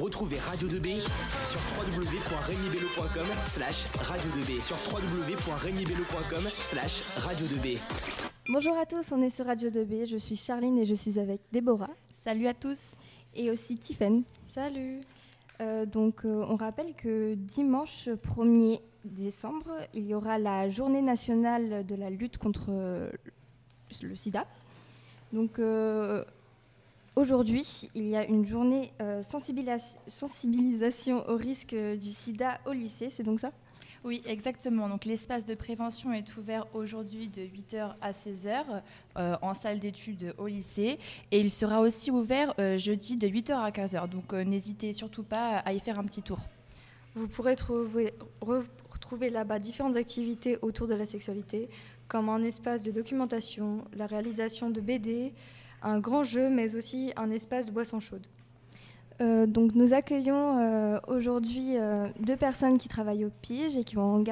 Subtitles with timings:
[0.00, 7.78] Retrouvez Radio 2B sur www.regnibello.com slash radio 2B sur www.regnibello.com slash radio 2B.
[8.48, 11.40] Bonjour à tous, on est sur Radio 2B, je suis Charline et je suis avec
[11.52, 11.90] Déborah.
[12.12, 12.94] Salut à tous.
[13.34, 14.24] Et aussi Tiffen.
[14.46, 15.00] Salut.
[15.60, 21.86] Euh, donc euh, on rappelle que dimanche 1er décembre, il y aura la journée nationale
[21.86, 23.10] de la lutte contre euh,
[24.02, 24.46] le sida.
[25.32, 25.60] Donc
[27.16, 33.40] aujourd'hui, il y a une journée sensibilisation au risque du sida au lycée, c'est donc
[33.40, 33.52] ça?
[34.04, 34.90] Oui, exactement.
[34.90, 38.82] Donc l'espace de prévention est ouvert aujourd'hui de 8h à 16h
[39.16, 40.98] euh, en salle d'études au lycée
[41.30, 44.10] et il sera aussi ouvert euh, jeudi de 8h à 15h.
[44.10, 46.38] Donc euh, n'hésitez surtout pas à y faire un petit tour.
[47.14, 48.12] Vous pourrez trouver,
[48.42, 51.70] retrouver là-bas différentes activités autour de la sexualité,
[52.06, 55.32] comme un espace de documentation, la réalisation de BD,
[55.84, 58.26] un grand jeu, mais aussi un espace de boissons chaudes.
[59.20, 63.94] Euh, donc nous accueillons euh, aujourd'hui euh, deux personnes qui travaillent au PIGE et qui
[63.94, 64.24] vont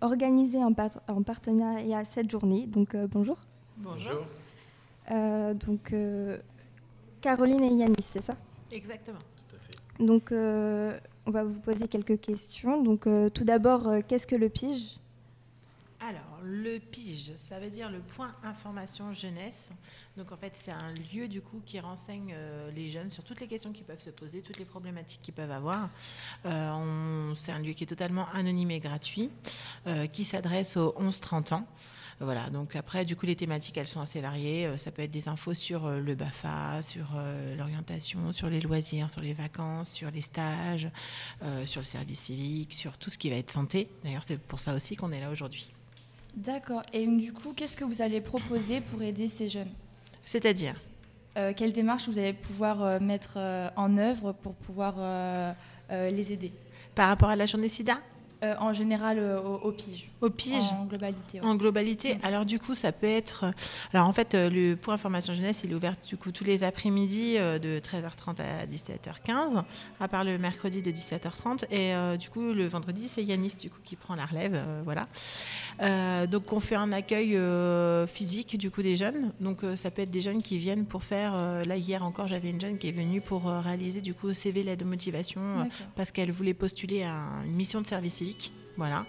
[0.00, 0.74] organiser en,
[1.08, 2.66] en, partenariat cette journée.
[2.66, 3.38] Donc bonjour.
[3.76, 4.26] Bonjour.
[5.54, 5.94] donc
[7.20, 8.36] Caroline et Yanis, c'est ça?
[8.72, 9.18] Exactement.
[9.48, 10.04] Tout à fait.
[10.04, 12.82] Donc on va vous poser quelques questions.
[12.82, 14.98] Donc tout d'abord, qu'est-ce que le PIGE
[16.00, 19.70] alors, le PIGE, ça veut dire le point information jeunesse.
[20.16, 23.40] Donc, en fait, c'est un lieu du coup qui renseigne euh, les jeunes sur toutes
[23.40, 25.88] les questions qu'ils peuvent se poser, toutes les problématiques qu'ils peuvent avoir.
[26.46, 29.30] Euh, c'est un lieu qui est totalement anonyme et gratuit,
[29.86, 31.66] euh, qui s'adresse aux 11-30 ans.
[32.20, 34.70] Voilà, donc après, du coup, les thématiques, elles sont assez variées.
[34.78, 37.06] Ça peut être des infos sur le BAFA, sur
[37.58, 40.88] l'orientation, sur les loisirs, sur les vacances, sur les stages,
[41.66, 43.90] sur le service civique, sur tout ce qui va être santé.
[44.04, 45.74] D'ailleurs, c'est pour ça aussi qu'on est là aujourd'hui.
[46.36, 46.82] D'accord.
[46.92, 49.70] Et du coup, qu'est-ce que vous allez proposer pour aider ces jeunes
[50.24, 50.74] C'est-à-dire
[51.36, 54.96] euh, Quelle démarche vous allez pouvoir euh, mettre euh, en œuvre pour pouvoir
[55.90, 56.52] les aider?
[56.94, 57.98] Par rapport à la journée SIDA?
[58.60, 59.18] En général,
[59.62, 60.10] au, PIGE.
[60.20, 61.40] Au PIGE En globalité.
[61.42, 62.14] En globalité.
[62.14, 62.18] Mm.
[62.22, 63.46] Alors, du coup, ça peut être.
[63.92, 67.34] Alors, en fait, le point information jeunesse, il est ouvert du coup tous les après-midi
[67.34, 69.64] de 13h30 à 17h15,
[70.00, 71.64] à part le mercredi de 17h30.
[71.70, 74.62] Et du coup, le vendredi, c'est Yanis, du coup, qui prend la relève.
[74.84, 75.06] voilà.
[75.80, 79.32] Euh, donc on fait un accueil euh, physique du coup des jeunes.
[79.40, 81.32] Donc euh, ça peut être des jeunes qui viennent pour faire.
[81.66, 84.80] là hier encore j'avais une jeune qui est venue pour réaliser du coup CV l'aide
[84.80, 85.40] de motivation
[85.96, 88.33] parce qu'elle voulait postuler à une mission de service civique.
[88.76, 89.06] Voilà.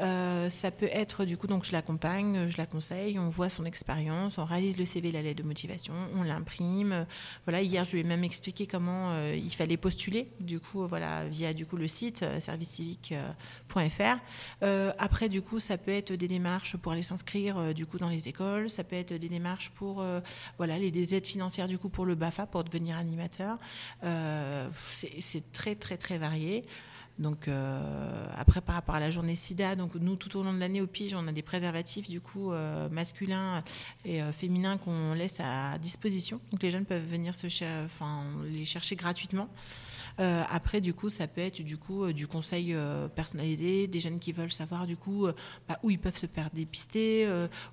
[0.00, 3.64] Euh, ça peut être du coup, donc je l'accompagne, je la conseille, on voit son
[3.64, 7.06] expérience, on réalise le CV, la lettre de motivation, on l'imprime.
[7.44, 11.26] Voilà, hier je lui ai même expliqué comment euh, il fallait postuler, du coup, voilà,
[11.26, 14.18] via du coup le site euh, servicecivique.fr.
[14.98, 18.28] après, du coup, ça peut être des démarches pour aller s'inscrire du coup dans les
[18.28, 20.04] écoles, ça peut être des démarches pour
[20.58, 23.58] voilà les des aides financières du coup pour le Bafa pour devenir animateur.
[24.02, 26.64] c'est très très très varié.
[27.20, 30.58] Donc euh, après par rapport à la journée SIDA, donc nous tout au long de
[30.58, 33.62] l'année au Pige, on a des préservatifs du coup euh, masculins
[34.06, 36.40] et euh, féminins qu'on laisse à disposition.
[36.50, 37.46] Donc les jeunes peuvent venir se
[37.84, 39.48] enfin, les chercher gratuitement.
[40.18, 42.74] après, du coup, ça peut être du coup du conseil
[43.14, 45.26] personnalisé, des jeunes qui veulent savoir du coup
[45.68, 47.28] bah, où ils peuvent se faire dépister,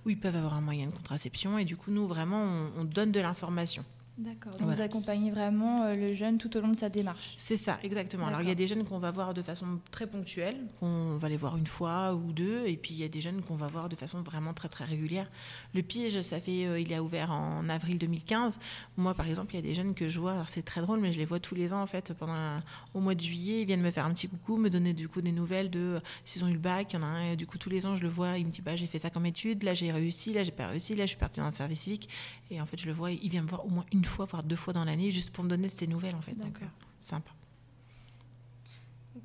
[0.06, 1.58] où ils peuvent avoir un moyen de contraception.
[1.58, 3.84] Et du coup, nous vraiment, on donne de l'information.
[4.18, 4.54] D'accord.
[4.60, 7.36] Vous accompagnez vraiment euh, le jeune tout au long de sa démarche.
[7.38, 8.26] C'est ça, exactement.
[8.26, 11.30] Alors il y a des jeunes qu'on va voir de façon très ponctuelle, qu'on va
[11.30, 13.68] les voir une fois ou deux, et puis il y a des jeunes qu'on va
[13.68, 15.30] voir de façon vraiment très très régulière.
[15.76, 18.58] Le Pige, ça fait, euh, il a ouvert en avril 2015.
[18.98, 20.32] Moi, par exemple, il y a des jeunes que je vois.
[20.32, 22.14] Alors c'est très drôle, mais je les vois tous les ans en fait.
[22.14, 22.60] Pendant
[22.96, 25.22] au mois de juillet, ils viennent me faire un petit coucou, me donner du coup
[25.22, 26.94] des nouvelles de euh, s'ils ont eu le bac.
[26.94, 28.40] Il y en a un, du coup tous les ans, je le vois.
[28.40, 30.66] Il me dit bah j'ai fait ça comme étude, là j'ai réussi, là j'ai pas
[30.66, 32.10] réussi, là je suis parti dans le service civique.
[32.50, 34.44] Et en fait, je le vois, il vient me voir au moins une fois, voire
[34.44, 36.36] deux fois dans l'année, juste pour me donner ces nouvelles, en fait.
[36.36, 36.66] Donc, euh,
[37.00, 37.32] sympa.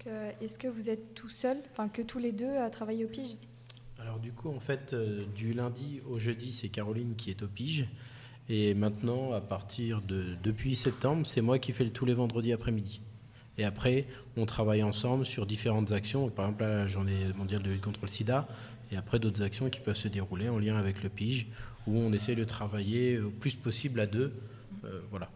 [0.06, 3.08] Euh, est-ce que vous êtes tout seul, enfin que tous les deux, à travailler au
[3.08, 3.36] Pige?
[4.00, 7.46] Alors, du coup, en fait, euh, du lundi au jeudi, c'est Caroline qui est au
[7.48, 7.86] Pige.
[8.48, 12.52] Et maintenant, à partir de depuis septembre, c'est moi qui fais le tous les vendredis
[12.52, 13.00] après-midi.
[13.58, 14.06] Et après,
[14.36, 18.08] on travaille ensemble sur différentes actions, par exemple la journée mondiale de lutte contre le
[18.08, 18.48] sida,
[18.90, 21.46] et après d'autres actions qui peuvent se dérouler en lien avec le PIGE,
[21.86, 24.51] où on essaie de travailler au plus possible à deux euh,
[25.10, 25.28] voilà.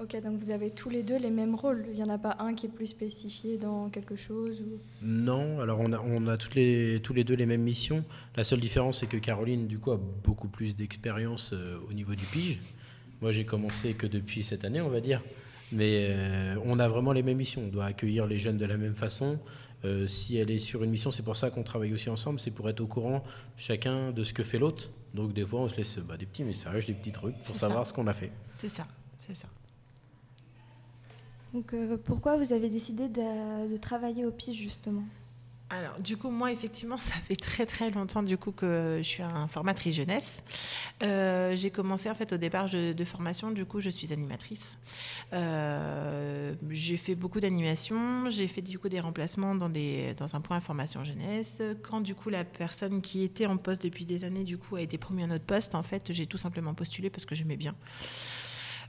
[0.00, 1.86] Ok, donc vous avez tous les deux les mêmes rôles.
[1.92, 4.64] Il n'y en a pas un qui est plus spécifié dans quelque chose
[5.02, 8.04] Non, alors on a, on a toutes les, tous les deux les mêmes missions.
[8.36, 12.16] La seule différence, c'est que Caroline, du coup, a beaucoup plus d'expérience euh, au niveau
[12.16, 12.58] du pige.
[13.22, 15.22] Moi, j'ai commencé que depuis cette année, on va dire.
[15.70, 17.62] Mais euh, on a vraiment les mêmes missions.
[17.62, 19.38] On doit accueillir les jeunes de la même façon.
[20.06, 22.40] Si elle est sur une mission, c'est pour ça qu'on travaille aussi ensemble.
[22.40, 23.22] C'est pour être au courant
[23.56, 24.90] chacun de ce que fait l'autre.
[25.14, 27.86] Donc des fois, on se laisse bah, des petits messages, des petits trucs pour savoir
[27.86, 28.32] ce qu'on a fait.
[28.52, 28.86] C'est ça,
[29.16, 29.48] c'est ça.
[31.52, 35.04] Donc euh, pourquoi vous avez décidé de, de travailler au PIGE justement?
[35.70, 39.22] Alors, du coup, moi, effectivement, ça fait très très longtemps du coup que je suis
[39.22, 40.42] un formatrice jeunesse.
[41.02, 44.78] Euh, j'ai commencé en fait au départ de formation, du coup, je suis animatrice.
[45.32, 50.40] Euh, j'ai fait beaucoup d'animations, j'ai fait du coup des remplacements dans des dans un
[50.40, 51.62] point information jeunesse.
[51.82, 54.82] Quand du coup la personne qui était en poste depuis des années, du coup, a
[54.82, 57.74] été promue à notre poste, en fait, j'ai tout simplement postulé parce que j'aimais bien.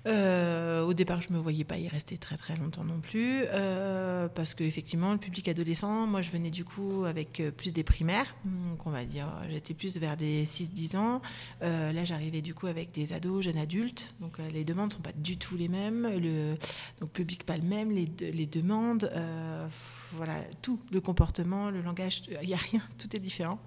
[0.08, 4.28] Euh, au départ, je me voyais pas y rester très très longtemps non plus, euh,
[4.28, 7.84] parce que effectivement, le public adolescent, moi, je venais du coup avec euh, plus des
[7.84, 11.22] primaires, donc on va dire, j'étais plus vers des 6-10 ans.
[11.64, 15.02] Euh, là, j'arrivais du coup avec des ados, jeunes adultes, donc euh, les demandes sont
[15.02, 16.56] pas du tout les mêmes, le
[17.00, 19.68] donc public pas le même, les, les demandes, euh,
[20.16, 23.60] voilà, tout, le comportement, le langage, il y a rien, tout est différent.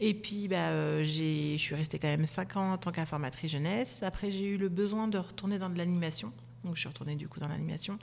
[0.00, 4.02] Et puis, bah, euh, je suis restée quand même 5 ans en tant qu'informatrice jeunesse.
[4.02, 6.32] Après, j'ai eu le besoin de retourner dans de l'animation.
[6.64, 7.98] Donc, je suis retournée du coup dans l'animation.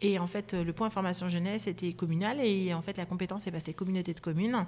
[0.00, 3.52] Et en fait, le point information jeunesse était communal et en fait, la compétence est
[3.52, 4.66] passée communauté de communes.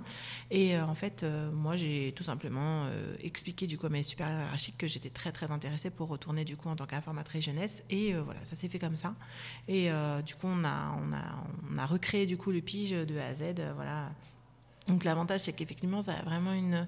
[0.51, 4.03] Et euh, en fait, euh, moi, j'ai tout simplement euh, expliqué du coup à mes
[4.03, 7.85] supérieurs hiérarchiques que j'étais très très intéressée pour retourner du coup en tant qu'informatrice jeunesse.
[7.91, 9.15] Et voilà, ça s'est fait comme ça.
[9.67, 9.91] Et
[10.25, 13.27] du coup, on a, on, a, on a recréé du coup le pige de A
[13.27, 13.55] à Z.
[13.75, 14.11] voilà.
[14.89, 16.87] Donc l'avantage, c'est qu'effectivement, ça a vraiment une,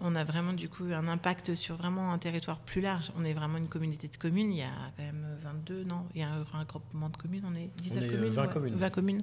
[0.00, 3.12] on a vraiment du coup un impact sur vraiment un territoire plus large.
[3.16, 4.50] On est vraiment une communauté de communes.
[4.52, 7.44] Il y a quand même 22, non Il y a un, un groupement de communes.
[7.46, 8.30] On est 19 On est, euh, communes.
[8.32, 8.74] 20 communes.
[8.76, 9.22] 20 communes.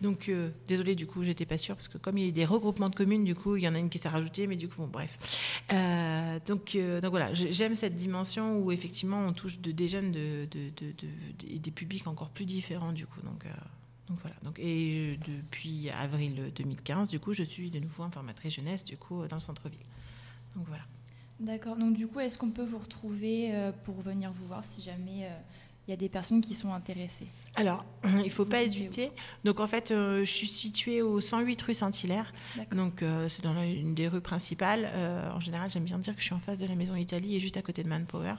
[0.00, 2.32] Donc euh, désolé, du coup, j'étais pas sûre parce que comme il y a eu
[2.32, 4.56] des regroupements de communes, du coup, il y en a une qui s'est rajoutée, mais
[4.56, 5.18] du coup, bon, bref.
[5.72, 9.88] Euh, donc, euh, donc voilà, j'ai- j'aime cette dimension où effectivement on touche de, des
[9.88, 13.20] jeunes de, de- de- de- et des publics encore plus différents du coup.
[13.22, 13.50] Donc, euh,
[14.08, 14.36] donc voilà.
[14.42, 18.96] Donc, et euh, depuis avril 2015, du coup, je suis de nouveau informatrice jeunesse du
[18.96, 19.78] coup dans le centre-ville.
[20.54, 20.84] Donc voilà.
[21.40, 21.76] D'accord.
[21.76, 25.24] Donc du coup, est-ce qu'on peut vous retrouver euh, pour venir vous voir si jamais
[25.24, 25.36] euh,
[25.86, 27.28] il y a des personnes qui sont intéressées?
[27.54, 29.10] Alors, il ne faut Vous pas hésiter.
[29.44, 32.32] Donc, en fait, euh, je suis située au 108 rue Saint-Hilaire.
[32.72, 34.88] Donc, euh, c'est dans une des rues principales.
[34.94, 37.36] Euh, en général, j'aime bien dire que je suis en face de la Maison Italie
[37.36, 38.34] et juste à côté de Manpower.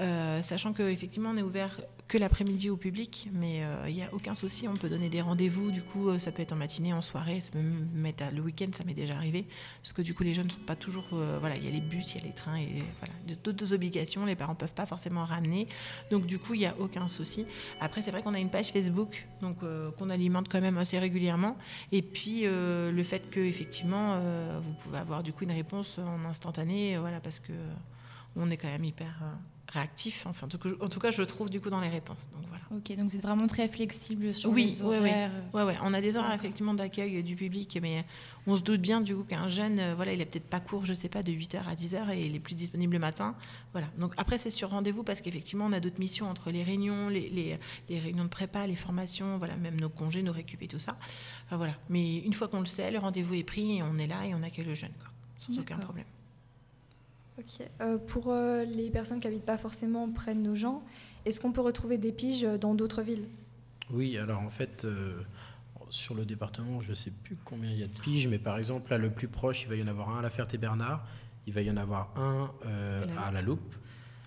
[0.00, 4.14] Euh, sachant qu'effectivement, on est ouvert que l'après-midi au public, mais euh, il n'y a
[4.14, 4.68] aucun souci.
[4.68, 5.70] On peut donner des rendez-vous.
[5.72, 7.40] Du coup, euh, ça peut être en matinée, en soirée.
[7.40, 9.46] Ça peut même mettre le week-end, ça m'est déjà arrivé.
[9.82, 11.08] Parce que du coup, les jeunes ne sont pas toujours.
[11.14, 13.72] euh, voilà, il y a les bus, il y a les trains et voilà, d'autres
[13.72, 14.24] obligations.
[14.24, 15.66] Les parents ne peuvent pas forcément ramener.
[16.10, 17.44] Donc, du coup, il n'y a aucun souci.
[17.80, 20.98] Après, c'est vrai qu'on a une page Facebook donc, euh, qu'on alimente quand même assez
[20.98, 21.56] régulièrement.
[21.90, 25.98] Et puis, euh, le fait que effectivement, euh, vous pouvez avoir du coup une réponse
[25.98, 27.74] en instantané, euh, voilà, parce que euh,
[28.36, 29.34] on est quand même hyper euh,
[29.72, 30.26] réactif.
[30.26, 32.28] Enfin, en tout, cas, je le trouve du coup dans les réponses.
[32.32, 32.62] Donc voilà.
[32.70, 34.96] Ok, donc vous êtes vraiment très flexible sur Oui, les oui, oui.
[34.98, 35.30] horaires.
[35.52, 38.04] Ouais, ouais, on a des horaires effectivement d'accueil du public, mais
[38.46, 40.84] on se doute bien du coup qu'un jeune, euh, voilà, il a peut-être pas cours,
[40.84, 43.34] je sais pas, de 8h à 10h et il est plus disponible le matin.
[43.72, 43.88] Voilà.
[43.98, 47.28] Donc après, c'est sur rendez-vous parce qu'effectivement, on a d'autres missions entre les réunions, les,
[47.30, 47.58] les-
[47.88, 50.96] les réunions de prépa, les formations, voilà, même nos congés, nos récup et tout ça.
[51.46, 51.74] Enfin, voilà.
[51.88, 54.34] Mais une fois qu'on le sait, le rendez-vous est pris et on est là et
[54.34, 55.10] on accueille le jeune, quoi,
[55.40, 56.04] sans aucun problème.
[57.38, 57.66] Ok.
[57.80, 60.82] Euh, pour euh, les personnes qui habitent pas forcément près de nos gens,
[61.24, 63.26] est-ce qu'on peut retrouver des piges dans d'autres villes?
[63.90, 65.20] Oui, alors en fait, euh,
[65.90, 68.58] sur le département, je ne sais plus combien il y a de piges, mais par
[68.58, 71.06] exemple, là, le plus proche, il va y en avoir un à La Ferté-Bernard,
[71.46, 73.74] il va y en avoir un euh, à La Loupe,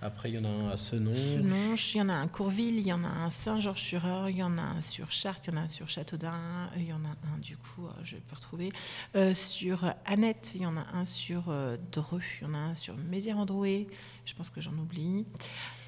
[0.02, 1.16] après il y en a un à Senon.
[1.16, 4.30] Senonches, il y en a un à Courville, il y en a un à Saint-Georges-sur-Eure,
[4.30, 6.88] il y en a un sur Chartres, il y en a un sur Châteaudun, il
[6.88, 8.70] y en a un du coup, euh, je peux retrouver,
[9.16, 12.58] euh, sur Annette, il y en a un sur euh, Dreux, il y en a
[12.58, 13.88] un sur Mézières-en-Drouet,
[14.26, 15.26] je pense que j'en oublie.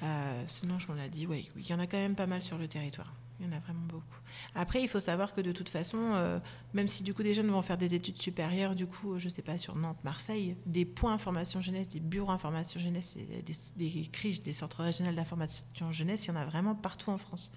[0.02, 2.42] Euh, sinon, je m'en l'a dit, oui, il y en a quand même pas mal
[2.42, 3.12] sur le territoire.
[3.40, 4.20] Il y en a vraiment beaucoup.
[4.54, 6.38] Après, il faut savoir que de toute façon, euh,
[6.74, 9.42] même si du coup des jeunes vont faire des études supérieures, du coup, je sais
[9.42, 14.52] pas, sur Nantes, Marseille, des points information jeunesse, des bureaux information jeunesse, des, des des
[14.52, 17.52] centres régionaux d'information jeunesse, il y en a vraiment partout en France.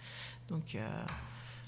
[0.47, 1.03] Donc, euh,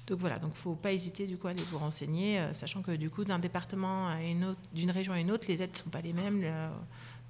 [0.07, 2.91] donc voilà, donc faut pas hésiter du coup à aller vous renseigner, euh, sachant que
[2.91, 5.77] du coup d'un département à une autre, d'une région à une autre, les aides ne
[5.77, 6.69] sont pas les mêmes, euh,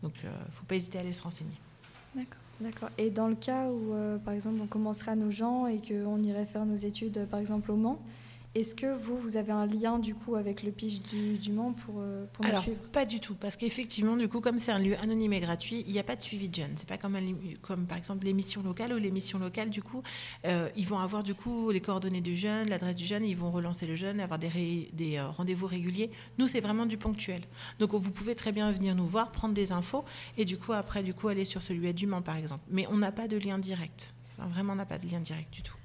[0.04, 1.60] donc euh, faut pas hésiter à aller se renseigner.
[2.16, 2.40] D'accord.
[2.60, 2.90] D'accord.
[2.98, 6.22] Et dans le cas où, euh, par exemple, on commencerait à nos gens et qu'on
[6.24, 8.00] irait faire nos études, euh, par exemple, au Mans,
[8.60, 11.74] est-ce que vous, vous avez un lien, du coup, avec le pige du, du Mans
[11.74, 12.80] pour, euh, pour Alors, suivre?
[12.92, 15.92] pas du tout, parce qu'effectivement, du coup, comme c'est un lieu anonyme et gratuit, il
[15.94, 16.74] n'y a pas de suivi de jeunes.
[16.76, 17.22] C'est pas comme, un
[17.62, 20.02] comme par exemple l'émission locale, où l'émission locale, du coup,
[20.46, 23.52] euh, ils vont avoir du coup les coordonnées du jeune, l'adresse du jeune, ils vont
[23.52, 26.12] relancer le jeune, avoir des, ré- des euh, rendez-vous réguliers.
[26.38, 27.42] Nous, c'est vraiment du ponctuel.
[27.80, 30.04] Donc, vous pouvez très bien venir nous voir, prendre des infos,
[30.38, 32.64] et du coup, après, du coup, aller sur celui du Mans, par exemple.
[32.70, 34.14] Mais on n'a pas de lien direct.
[34.38, 35.76] Enfin, vraiment, on n'a pas de lien direct du tout.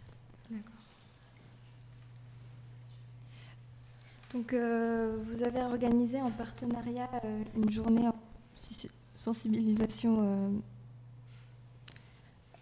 [4.34, 8.14] Donc, euh, vous avez organisé en partenariat euh, une journée en
[8.54, 10.18] si- sensibilisation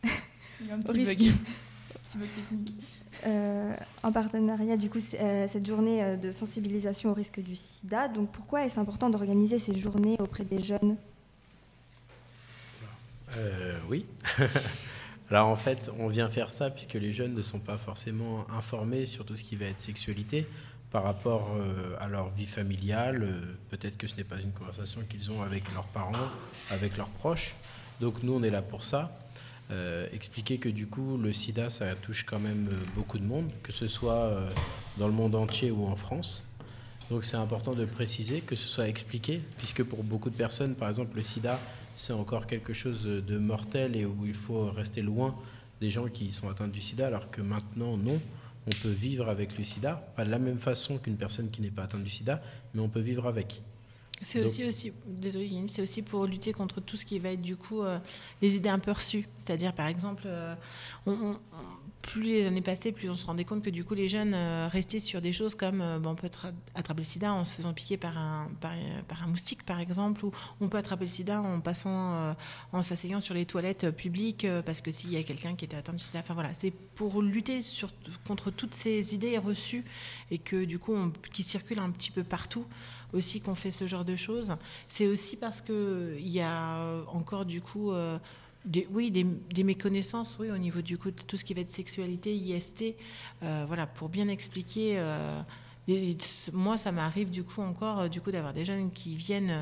[0.04, 0.08] euh,
[0.60, 1.32] Il y a un petit bug.
[2.08, 2.76] Petit technique.
[3.26, 8.08] Euh, en partenariat, du coup, euh, cette journée de sensibilisation au risque du sida.
[8.08, 10.96] Donc, pourquoi est-ce important d'organiser ces journées auprès des jeunes?
[13.36, 14.06] Euh, oui.
[15.30, 19.06] Alors en fait, on vient faire ça puisque les jeunes ne sont pas forcément informés
[19.06, 20.44] sur tout ce qui va être sexualité
[20.90, 23.22] par rapport euh, à leur vie familiale.
[23.22, 26.28] Euh, Peut-être que ce n'est pas une conversation qu'ils ont avec leurs parents,
[26.70, 27.54] avec leurs proches.
[28.00, 29.16] Donc nous, on est là pour ça.
[29.70, 33.70] Euh, expliquer que du coup, le sida, ça touche quand même beaucoup de monde, que
[33.70, 34.32] ce soit
[34.96, 36.42] dans le monde entier ou en France.
[37.08, 40.88] Donc c'est important de préciser, que ce soit expliqué, puisque pour beaucoup de personnes, par
[40.88, 41.60] exemple, le sida,
[41.94, 45.36] c'est encore quelque chose de mortel et où il faut rester loin
[45.80, 48.20] des gens qui sont atteints du sida, alors que maintenant, non,
[48.66, 51.70] on peut vivre avec le sida, pas de la même façon qu'une personne qui n'est
[51.70, 52.42] pas atteinte du sida,
[52.74, 53.62] mais on peut vivre avec.
[54.22, 54.92] C'est aussi,
[55.66, 57.98] c'est aussi pour lutter contre tout ce qui va être du coup euh,
[58.42, 59.26] les idées un peu reçues.
[59.38, 60.54] C'est-à-dire, par exemple, euh,
[61.06, 61.38] on- on- on-
[62.02, 64.68] plus les années passaient, plus on se rendait compte que du coup les jeunes euh,
[64.68, 67.74] restaient sur des choses comme euh, on peut tra- attraper le sida en se faisant
[67.74, 68.72] piquer par un, par,
[69.06, 72.32] par un moustique, par exemple, ou on peut attraper le sida en passant, euh,
[72.72, 75.64] en s'asseyant sur les toilettes euh, publiques euh, parce que s'il y a quelqu'un qui
[75.64, 76.20] était atteint du sida.
[76.20, 77.60] Enfin voilà, c'est pour lutter
[78.26, 79.84] contre toutes ces idées reçues
[80.30, 80.96] et que du coup
[81.32, 82.64] qui circulent un petit peu partout
[83.12, 84.54] aussi qu'on fait ce genre de choses.
[84.88, 88.18] C'est aussi parce que il y a euh, encore du coup euh,
[88.90, 92.34] oui, des, méconnaissances oui, au niveau du coup de tout ce qui va être sexualité,
[92.34, 92.94] IST,
[93.42, 94.94] euh, voilà, pour bien expliquer.
[94.98, 95.40] euh,
[96.52, 99.52] moi, ça m'arrive du coup encore euh, du coup d'avoir des jeunes qui viennent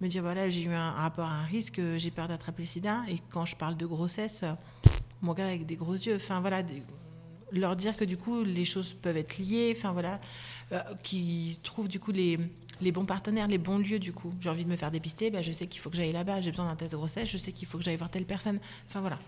[0.00, 3.02] me dire voilà j'ai eu un rapport à un risque, j'ai peur d'attraper le SIDA
[3.08, 4.44] et quand je parle de grossesse,
[5.22, 6.16] on me regarde avec des gros yeux.
[6.16, 6.62] Enfin voilà,
[7.52, 9.74] leur dire que du coup les choses peuvent être liées.
[9.76, 10.20] Enfin voilà,
[11.02, 12.38] qui trouvent du coup les
[12.82, 14.32] les bons partenaires, les bons lieux du coup.
[14.40, 16.50] J'ai envie de me faire dépister, ben, je sais qu'il faut que j'aille là-bas, j'ai
[16.50, 18.58] besoin d'un test de grossesse, je sais qu'il faut que j'aille voir telle personne.
[18.88, 19.18] Enfin voilà.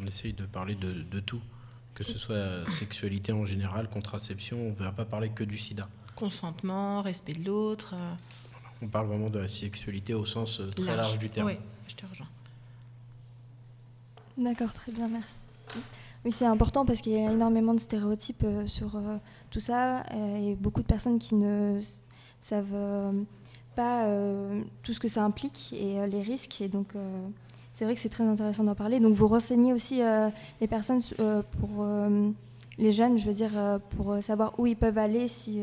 [0.00, 1.40] On essaye de parler de, de tout,
[1.94, 5.88] que ce soit sexualité en général, contraception, on ne va pas parler que du sida.
[6.16, 7.94] Consentement, respect de l'autre.
[7.94, 8.12] euh,
[8.82, 11.18] On parle vraiment de la sexualité au sens euh, très large, large.
[11.18, 11.46] du terme.
[11.48, 11.58] Ouais,
[11.88, 12.28] je te rejoins.
[14.38, 15.34] D'accord, très bien, merci.
[16.24, 18.98] Oui, c'est important parce qu'il y a énormément de stéréotypes euh, sur
[19.50, 20.04] tout ça
[20.38, 21.80] et beaucoup de personnes qui ne
[22.40, 23.12] savent euh,
[23.76, 26.60] pas euh, tout ce que ça implique et euh, les risques.
[26.60, 26.94] Et donc,
[27.72, 29.00] c'est vrai que c'est très intéressant d'en parler.
[29.00, 30.00] Donc, vous renseignez aussi
[30.60, 31.00] les personnes
[31.60, 31.86] pour
[32.78, 35.62] les jeunes, je veux dire, pour savoir où ils peuvent aller si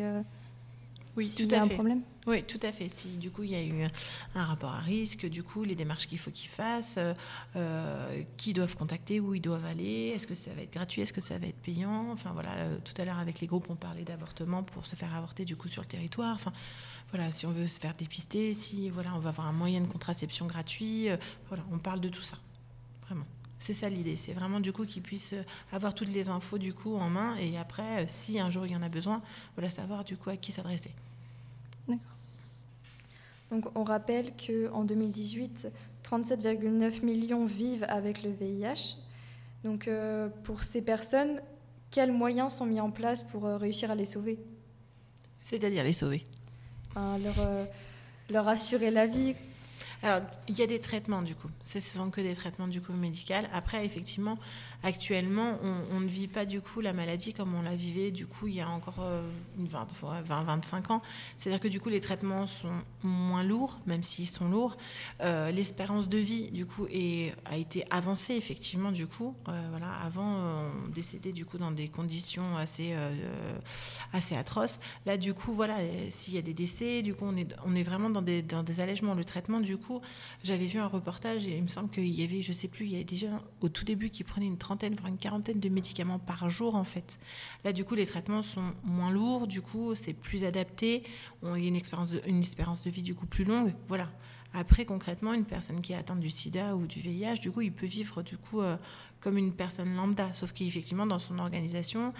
[1.15, 1.75] Oui, tout y a à un fait.
[1.75, 2.01] problème.
[2.27, 2.89] Oui, tout à fait.
[2.89, 3.87] Si du coup il y a eu
[4.35, 6.99] un rapport à risque, du coup les démarches qu'il faut qu'ils fassent,
[7.55, 11.13] euh, qui doivent contacter, où ils doivent aller, est-ce que ça va être gratuit, est-ce
[11.13, 12.11] que ça va être payant?
[12.11, 15.15] Enfin voilà, euh, tout à l'heure avec les groupes on parlait d'avortement pour se faire
[15.15, 16.35] avorter du coup sur le territoire.
[16.35, 16.51] Enfin
[17.11, 19.87] voilà, si on veut se faire dépister, si voilà on va avoir un moyen de
[19.87, 21.15] contraception gratuit, euh,
[21.47, 22.37] voilà, on parle de tout ça,
[23.07, 23.25] vraiment.
[23.59, 25.33] C'est ça l'idée, c'est vraiment du coup qu'ils puissent
[25.71, 28.75] avoir toutes les infos du coup en main et après, si un jour il y
[28.75, 29.21] en a besoin,
[29.55, 30.91] voilà savoir du coup à qui s'adresser.
[33.51, 35.69] Donc on rappelle qu'en 2018,
[36.03, 38.97] 37,9 millions vivent avec le VIH.
[39.63, 41.41] Donc euh, pour ces personnes,
[41.91, 44.39] quels moyens sont mis en place pour euh, réussir à les sauver?
[45.41, 46.23] C'est-à-dire les sauver?
[46.89, 47.65] Enfin, leur, euh,
[48.29, 49.35] leur assurer la vie
[50.03, 51.49] Alors, il y a des traitements du coup.
[51.63, 53.49] Ce sont que des traitements du coup médical.
[53.53, 54.37] Après, effectivement,
[54.83, 58.25] actuellement, on, on ne vit pas du coup la maladie comme on la vivait du
[58.25, 61.01] coup il y a encore euh, une 20, ouais, 20, 25 ans.
[61.37, 64.77] C'est-à-dire que du coup, les traitements sont moins lourds, même s'ils sont lourds.
[65.21, 69.35] Euh, L'espérance de vie du coup est, a été avancée effectivement du coup.
[69.47, 73.59] Euh, voilà, avant, euh, on décédait du coup dans des conditions assez euh, euh,
[74.13, 74.79] assez atroces.
[75.05, 77.75] Là, du coup, voilà, euh, s'il y a des décès, du coup, on est, on
[77.75, 79.13] est vraiment dans des, dans des allègements.
[79.13, 80.01] Le traitement, du coup,
[80.43, 82.91] j'avais vu un reportage et il me semble qu'il y avait, je sais plus, il
[82.91, 83.27] y avait déjà
[83.61, 86.83] au tout début qui prenaient une trentaine, voire une quarantaine de médicaments par jour, en
[86.83, 87.19] fait.
[87.63, 91.03] Là, du coup, les traitements sont moins lourds, du coup, c'est plus adapté.
[91.41, 93.73] On, a une, expérience de, une de vie, du coup, plus longue.
[93.87, 94.09] Voilà.
[94.53, 97.71] Après, concrètement, une personne qui est atteinte du sida ou du VIH, du coup, il
[97.71, 98.77] peut vivre, du coup, euh,
[99.19, 102.13] comme une personne lambda, sauf qu'effectivement, dans son organisation,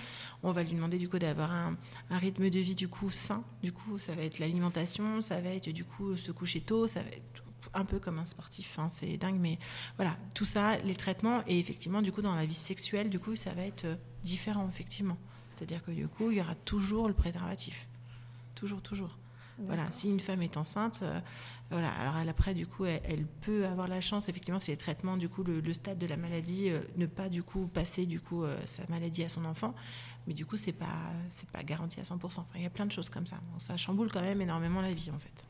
[0.44, 1.78] on va lui demander du coup d'avoir un,
[2.10, 3.44] rythme de vie du coup sain.
[3.64, 7.02] Du coup, ça va être l'alimentation, ça va être du coup se coucher tôt, ça
[7.02, 7.44] va être
[7.78, 8.70] un peu comme un sportif.
[8.72, 9.58] Enfin, c'est dingue, mais
[9.96, 13.36] voilà, tout ça, les traitements et effectivement, du coup, dans la vie sexuelle, du coup,
[13.36, 15.18] ça va être euh, différent, effectivement.
[15.52, 17.88] C'est-à-dire que du coup, il y aura toujours le préservatif,
[18.56, 19.18] toujours, toujours.
[19.66, 21.20] Voilà, si une femme est enceinte, euh,
[21.72, 24.78] voilà, alors elle, après, du coup, elle, elle peut avoir la chance, effectivement, si les
[24.78, 28.06] traitements, du coup, le, le stade de la maladie, euh, ne pas, du coup, passer,
[28.06, 29.74] du coup, euh, sa maladie à son enfant,
[30.28, 30.86] mais du coup, c'est pas,
[31.32, 32.24] c'est pas garanti à 100%.
[32.24, 33.38] Enfin, il y a plein de choses comme ça.
[33.58, 35.46] Ça chamboule quand même énormément la vie, en fait.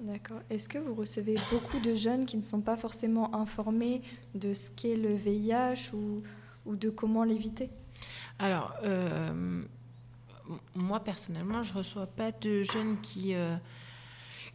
[0.00, 0.40] D'accord.
[0.48, 4.02] Est-ce que vous recevez beaucoup de jeunes qui ne sont pas forcément informés
[4.34, 6.22] de ce qu'est le VIH ou,
[6.76, 7.70] de comment l'éviter?
[8.38, 9.62] Alors, euh,
[10.74, 13.56] moi personnellement, je reçois pas de jeunes qui euh,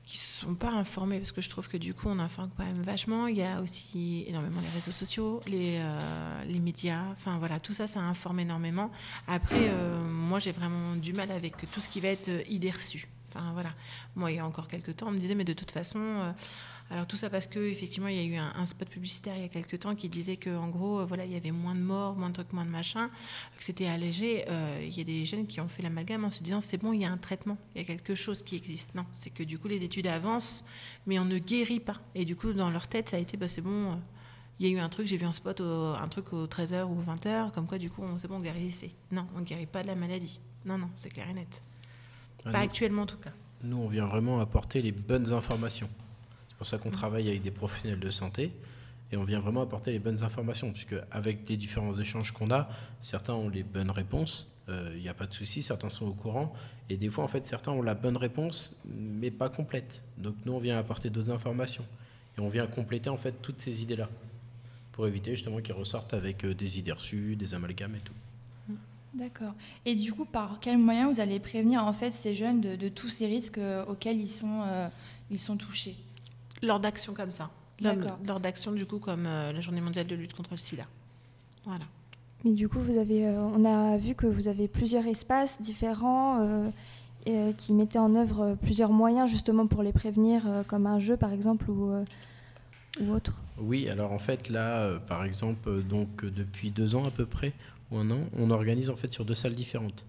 [0.05, 2.81] qui sont pas informés parce que je trouve que du coup on informe quand même
[2.81, 3.27] vachement.
[3.27, 7.73] Il y a aussi énormément les réseaux sociaux, les, euh, les médias, enfin voilà, tout
[7.73, 8.91] ça ça informe énormément.
[9.27, 13.07] Après, euh, moi j'ai vraiment du mal avec tout ce qui va être idée reçue.
[13.35, 13.73] Enfin voilà,
[14.15, 16.31] moi il y a encore quelques temps on me disait mais de toute façon euh,
[16.91, 19.45] alors tout ça parce que effectivement il y a eu un, spot publicitaire il y
[19.45, 21.79] a quelques temps qui disait que en gros euh, voilà il y avait moins de
[21.79, 23.09] morts, moins de trucs, moins de machin,
[23.57, 24.45] que c'était allégé.
[24.49, 26.93] Euh, il y a des jeunes qui ont fait l'amalgame en se disant c'est bon
[26.93, 28.93] il y a un traitement, il y a quelque chose qui existe.
[28.93, 30.63] Non, c'est que du coup les études avancent
[31.07, 31.99] mais on ne guérit pas.
[32.13, 33.99] Et du coup dans leur tête ça a été bah, c'est bon.
[34.59, 37.01] il y a eu un truc, j'ai vu un spot, un truc aux 13h ou
[37.01, 38.91] 20h, comme quoi du coup c'est bon on guérissait.
[39.11, 40.39] Non, on ne guérit pas de la maladie.
[40.65, 41.61] Non, non, c'est clair et net.
[42.45, 43.31] Ah, Pas nous- actuellement en tout cas.
[43.63, 45.89] Nous, on vient vraiment apporter les bonnes informations.
[46.49, 46.79] C'est pour ça Mm.
[46.81, 48.51] qu'on travaille avec des professionnels de santé
[49.11, 52.67] et on vient vraiment apporter les bonnes informations, puisque avec les différents échanges qu'on a,
[53.01, 56.13] certains ont les bonnes réponses, euh, il n'y a pas de souci, certains sont au
[56.13, 56.53] courant,
[56.89, 60.03] et des fois, en fait, certains ont la bonne réponse, mais pas complète.
[60.17, 61.85] Donc nous, on vient apporter deux informations
[62.37, 64.09] et on vient compléter en fait toutes ces idées-là
[64.91, 68.13] pour éviter justement qu'ils ressortent avec euh, des idées reçues, des amalgames et tout.
[69.13, 69.53] D'accord.
[69.85, 72.89] Et du coup, par quel moyen vous allez prévenir en fait ces jeunes de, de
[72.89, 74.87] tous ces risques euh, auxquels ils sont, euh,
[75.29, 75.95] ils sont touchés?
[76.61, 77.51] Lors d'actions comme ça.
[77.81, 78.17] Lors, D'accord.
[78.25, 80.85] lors d'actions du coup comme euh, la journée mondiale de lutte contre le sida.
[81.65, 81.85] Voilà.
[82.43, 86.71] Mais du coup, vous avez, euh, on a vu que vous avez plusieurs espaces différents
[87.25, 91.17] et, qui mettaient en œuvre plusieurs moyens justement pour les prévenir, euh, comme un jeu
[91.17, 91.93] par exemple ou,
[92.99, 93.43] ou autre.
[93.59, 97.11] Oui, alors en fait là, euh, par exemple, euh, donc euh, depuis deux ans à
[97.11, 97.53] peu près
[97.93, 100.05] on organise en fait sur deux salles différentes.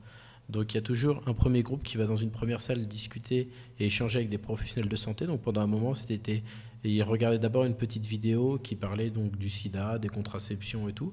[0.50, 3.48] Donc il y a toujours un premier groupe qui va dans une première salle discuter
[3.80, 5.26] et échanger avec des professionnels de santé.
[5.26, 6.42] Donc pendant un moment, c'était
[6.84, 11.12] ils regardaient d'abord une petite vidéo qui parlait donc du SIDA, des contraceptions et tout.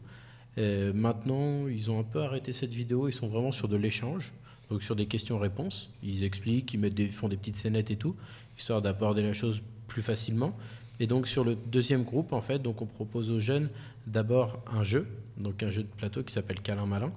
[0.58, 3.08] Maintenant, ils ont un peu arrêté cette vidéo.
[3.08, 4.34] Ils sont vraiment sur de l'échange,
[4.70, 5.90] donc sur des questions-réponses.
[6.04, 8.16] Ils expliquent, ils mettent des, font des petites scénettes et tout,
[8.58, 10.58] histoire d'aborder la chose plus facilement.
[11.00, 13.70] Et donc sur le deuxième groupe, en fait, donc on propose aux jeunes
[14.08, 15.08] d'abord un jeu,
[15.42, 17.12] donc un jeu de plateau qui s'appelle Câlin Malin,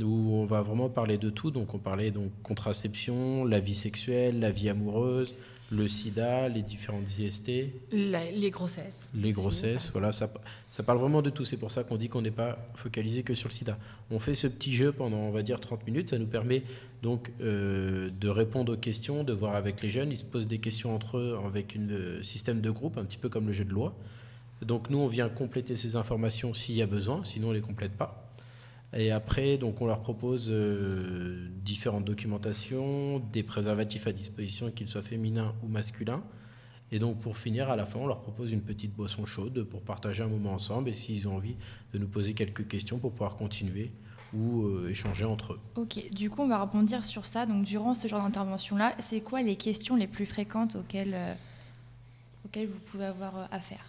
[0.00, 1.50] où on va vraiment parler de tout.
[1.50, 5.34] Donc on parlait donc contraception, la vie sexuelle, la vie amoureuse,
[5.70, 9.10] le sida, les différentes IST, La- les grossesses.
[9.14, 10.30] les grossesses, voilà, ça,
[10.70, 11.44] ça parle vraiment de tout.
[11.44, 13.76] C'est pour ça qu'on dit qu'on n'est pas focalisé que sur le sida.
[14.10, 16.08] On fait ce petit jeu pendant, on va dire, 30 minutes.
[16.08, 16.62] Ça nous permet
[17.02, 20.10] donc euh, de répondre aux questions, de voir avec les jeunes.
[20.10, 23.28] Ils se posent des questions entre eux avec un système de groupe, un petit peu
[23.28, 23.94] comme le jeu de loi.
[24.62, 27.62] Donc nous, on vient compléter ces informations s'il y a besoin, sinon on ne les
[27.62, 28.28] complète pas.
[28.96, 35.02] Et après, donc, on leur propose euh, différentes documentations, des préservatifs à disposition, qu'ils soient
[35.02, 36.22] féminins ou masculins.
[36.90, 39.82] Et donc, pour finir, à la fin, on leur propose une petite boisson chaude pour
[39.82, 41.56] partager un moment ensemble et s'ils ont envie
[41.92, 43.92] de nous poser quelques questions pour pouvoir continuer
[44.32, 45.60] ou euh, échanger entre eux.
[45.76, 47.44] Ok, du coup, on va rebondir sur ça.
[47.44, 51.34] Donc, durant ce genre d'intervention-là, c'est quoi les questions les plus fréquentes auxquelles, euh,
[52.54, 53.84] vous pouvez avoir affaire?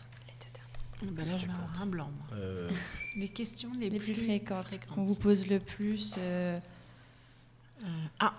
[1.01, 2.11] Ben là, je vais avoir un blanc.
[2.11, 2.37] moi.
[2.37, 2.69] Euh,
[3.15, 4.89] Les questions les, Les plus fréquentes, fréquentes.
[4.95, 6.59] qu'on vous pose le plus euh,
[7.83, 7.87] Euh,
[8.19, 8.33] ah,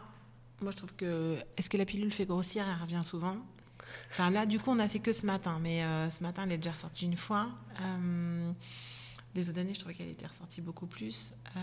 [0.60, 3.36] moi je trouve que est-ce que la pilule fait grossir Elle revient souvent?
[4.10, 6.52] Enfin là, du coup, on a fait que ce matin, mais euh, ce matin, elle
[6.52, 7.48] est déjà ressortie une fois.
[7.80, 8.52] Euh,
[9.34, 11.32] les autres années, je trouvais qu'elle était ressortie beaucoup plus.
[11.56, 11.60] Euh,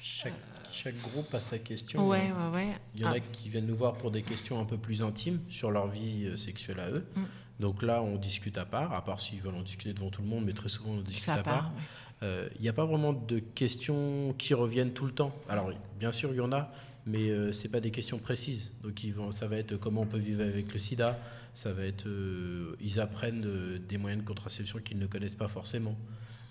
[0.00, 0.32] chaque,
[0.72, 2.08] chaque groupe a sa question.
[2.08, 2.72] ouais, ouais, ouais.
[2.94, 5.02] Il y en Ah, a qui viennent nous voir pour des questions un peu plus
[5.02, 7.06] intimes sur leur vie sexuelle à eux.
[7.14, 7.22] Mm.
[7.62, 10.28] Donc là, on discute à part, à part s'ils veulent en discuter devant tout le
[10.28, 11.44] monde, mais très souvent on discute à part.
[11.44, 11.72] part.
[11.76, 11.82] ouais.
[12.24, 15.32] Euh, Il n'y a pas vraiment de questions qui reviennent tout le temps.
[15.48, 16.70] Alors, bien sûr, il y en a,
[17.06, 18.72] mais euh, ce pas des questions précises.
[18.82, 21.18] Donc, ils vont, ça va être comment on peut vivre avec le sida.
[21.54, 22.06] Ça va être.
[22.06, 25.96] euh, ils apprennent euh, des moyens de contraception qu'ils ne connaissent pas forcément.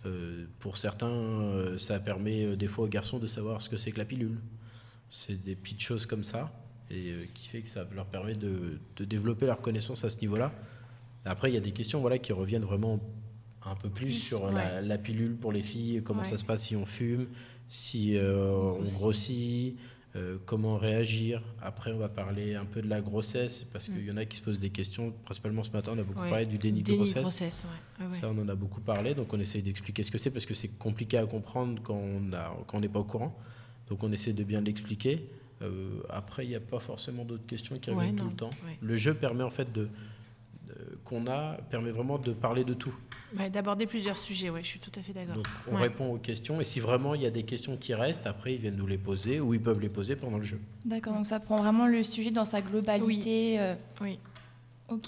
[0.06, 3.78] Euh, pour certains, euh, ça permet euh, des fois aux garçons de savoir ce que
[3.78, 4.38] c'est que la pilule.
[5.10, 6.52] C'est des petites choses comme ça,
[6.90, 10.20] et euh, qui fait que ça leur permet de, de développer leur connaissance à ce
[10.22, 10.52] niveau-là.
[11.26, 13.00] Après, il y a des questions voilà, qui reviennent vraiment
[13.64, 14.54] un peu plus Plus, sur ouais.
[14.54, 16.26] la, la pilule pour les filles, comment Ouais.
[16.28, 17.28] ça se passe si on fume,
[17.68, 19.78] si euh, on grossit.
[20.18, 21.42] euh, comment réagir.
[21.62, 23.94] Après, on va parler un peu de la grossesse, parce Mm.
[23.94, 25.14] qu'il y en a qui se posent des questions.
[25.24, 26.30] Principalement ce matin, on a beaucoup Ouais.
[26.30, 27.22] parlé du déni, Déni de grossesse.
[27.24, 27.66] grossesse.
[28.20, 30.54] Ça, on en a beaucoup parlé, donc on essaye d'expliquer ce que c'est, parce que
[30.54, 31.98] c'est compliqué à comprendre quand
[32.74, 33.34] on n'est pas au courant.
[33.88, 35.30] Donc on essaie de bien l'expliquer.
[35.62, 38.50] Euh, après, il n'y a pas forcément d'autres questions qui reviennent tout le temps.
[38.82, 39.88] Le jeu permet en fait de-
[41.04, 42.94] qu'on a permet vraiment de parler de tout.
[43.38, 45.36] Ouais, D'aborder plusieurs sujets, ouais, je suis tout à fait d'accord.
[45.36, 45.84] Donc on Ouais.
[45.84, 48.60] répond aux questions et si vraiment il y a des questions qui restent, après ils
[48.60, 50.60] viennent nous les poser ou ils peuvent les poser pendant le jeu.
[50.84, 53.60] D'accord, donc ça prend vraiment le sujet dans sa globalité.
[53.60, 54.20] euh, Oui.
[54.90, 55.08] Ok.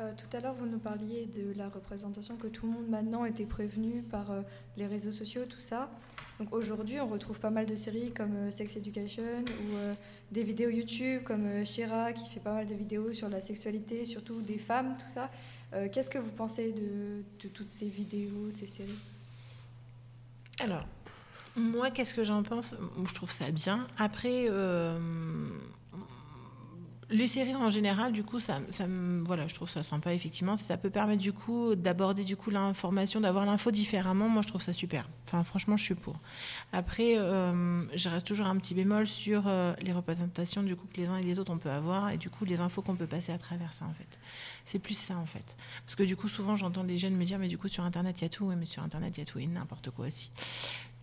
[0.00, 3.26] Euh, tout à l'heure, vous nous parliez de la représentation que tout le monde maintenant
[3.26, 4.40] était prévenu par euh,
[4.78, 5.90] les réseaux sociaux, tout ça.
[6.38, 10.70] Donc aujourd'hui, on retrouve pas mal de séries comme euh, Sex Education ou des vidéos
[10.70, 14.96] YouTube comme Shira qui fait pas mal de vidéos sur la sexualité, surtout des femmes,
[14.98, 15.30] tout ça.
[15.92, 18.98] Qu'est-ce que vous pensez de, de, toutes ces vidéos, de ces séries?
[20.60, 20.84] Alors,
[21.56, 22.76] moi, qu'est-ce que j'en pense?
[23.04, 23.86] Je trouve ça bien.
[23.98, 24.48] Après,
[27.10, 28.60] les séries en général, du coup, ça,
[29.24, 30.56] voilà, je trouve ça sympa effectivement.
[30.56, 34.28] Ça peut permettre du coup d'aborder du coup l'information, d'avoir l'info différemment.
[34.28, 35.08] Moi, je trouve ça super.
[35.26, 36.16] Enfin, franchement, je suis pour.
[36.72, 41.00] Après, euh, je reste toujours un petit bémol sur euh, les représentations du coup que
[41.00, 43.06] les uns et les autres on peut avoir et du coup les infos qu'on peut
[43.06, 44.18] passer à travers ça en fait.
[44.64, 45.56] C'est plus ça en fait.
[45.84, 48.20] Parce que du coup, souvent, j'entends des jeunes me dire, mais du coup, sur Internet,
[48.20, 48.44] il y a tout.
[48.46, 50.30] Oui, mais sur Internet, il y a tout et n'importe quoi aussi.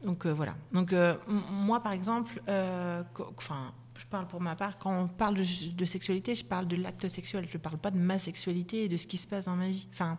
[0.03, 0.55] Donc euh, voilà.
[0.71, 0.93] Donc
[1.27, 2.41] moi, par exemple,
[3.37, 7.07] enfin je parle pour ma part, quand on parle de, sexualité, je parle de l'acte
[7.07, 9.55] sexuel, je ne parle pas de ma sexualité et de ce qui se passe dans
[9.55, 9.87] ma vie.
[9.91, 10.17] Enfin,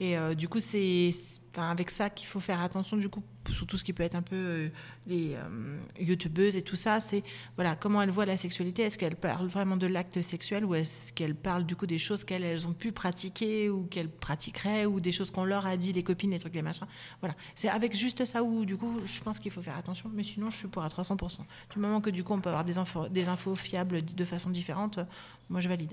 [0.00, 1.10] et euh, du coup, c'est
[1.56, 4.36] avec ça qu'il faut faire attention, du coup, surtout ce qui peut être un peu
[4.36, 4.68] euh,
[5.06, 7.24] les euh, youtubeuses et tout ça, c'est
[7.56, 8.82] voilà, comment elles voient la sexualité.
[8.82, 12.24] Est-ce qu'elles parlent vraiment de l'acte sexuel ou est-ce qu'elles parlent du coup des choses
[12.24, 15.92] qu'elles elles ont pu pratiquer ou qu'elles pratiqueraient ou des choses qu'on leur a dit,
[15.92, 16.86] les copines, les trucs, les machins?
[17.20, 20.10] Voilà, c'est avec juste ça où, du coup, je pense qu'il faut faire attention.
[20.14, 21.40] Mais sinon, je suis pour à 300%.
[21.72, 24.50] Du moment que, du coup, on peut avoir des infos, des infos fiables de façon
[24.50, 25.00] différente,
[25.48, 25.92] moi, je valide.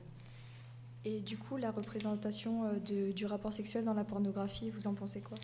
[1.07, 5.21] Et du coup, la représentation euh, du rapport sexuel dans la pornographie, vous en pensez
[5.21, 5.37] quoi?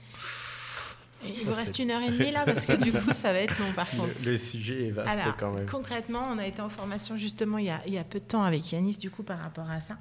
[1.26, 3.58] Il vous reste une heure et demie là parce que du coup ça va être
[3.58, 4.12] long par contre.
[4.26, 5.66] Le, sujet est vaste quand même.
[5.68, 8.26] Concrètement, on a été en formation justement il y a, il y a peu de
[8.26, 9.98] temps avec Yanis du coup par rapport à ça.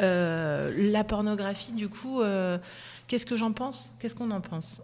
[0.00, 2.58] Euh, la pornographie du coup, euh,
[3.08, 3.92] qu'est-ce que j'en pense?
[3.98, 4.82] Qu'est-ce qu'on en pense?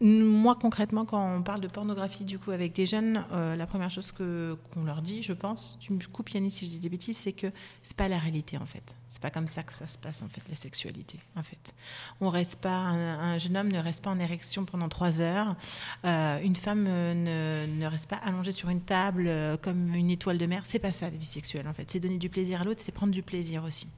[0.00, 3.90] Moi, concrètement, quand on parle de pornographie du coup avec des jeunes, euh, la première
[3.90, 6.88] chose que qu'on leur dit, je pense, tu me coupes Yannis si je dis des
[6.88, 7.48] bêtises, c'est que
[7.82, 8.94] c'est pas la réalité en fait.
[9.10, 11.74] C'est pas comme ça que ça se passe en fait la sexualité en fait.
[12.20, 15.56] On reste pas, un, jeune homme ne reste pas en érection pendant trois heures.
[16.04, 20.38] Euh, une femme ne, ne, reste pas allongée sur une table euh, comme une étoile
[20.38, 20.62] de mer.
[20.64, 21.90] C'est pas ça la vie sexuelle en fait.
[21.90, 23.88] C'est donner du plaisir à l'autre, c'est prendre du plaisir aussi.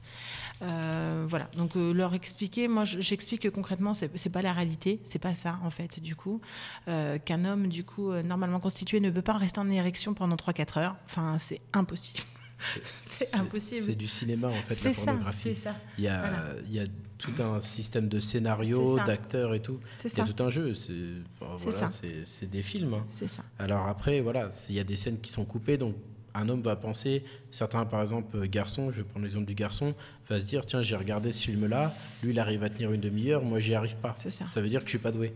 [0.63, 5.19] Euh, voilà, donc euh, leur expliquer, moi j'explique que concrètement c'est pas la réalité, c'est
[5.19, 6.39] pas ça en fait du coup,
[6.87, 10.79] euh, qu'un homme du coup normalement constitué ne peut pas rester en érection pendant 3-4
[10.79, 12.19] heures, enfin c'est impossible.
[13.05, 13.81] C'est impossible.
[13.81, 15.55] C'est du cinéma en fait, la pornographie.
[15.55, 16.85] Ça, Il, y a, il y a
[17.17, 19.79] tout un système de scénario, d'acteurs et tout.
[20.03, 20.73] Il y a tout un jeu.
[20.73, 20.93] C'est
[21.39, 21.89] voilà,
[22.47, 22.93] des films.
[22.95, 23.05] Hein.
[23.09, 23.43] C'est ça.
[23.59, 25.95] Alors après, voilà, il y a des scènes qui sont coupées, donc
[26.33, 29.93] un homme va penser, certains par exemple euh, garçons, je vais prendre l'exemple du garçon,
[30.29, 31.93] va se dire tiens j'ai regardé ce film-là,
[32.23, 34.15] lui il arrive à tenir une demi-heure, moi j'y arrive pas.
[34.17, 34.29] Ça.
[34.29, 34.61] ça.
[34.61, 35.33] veut dire que je suis pas doué.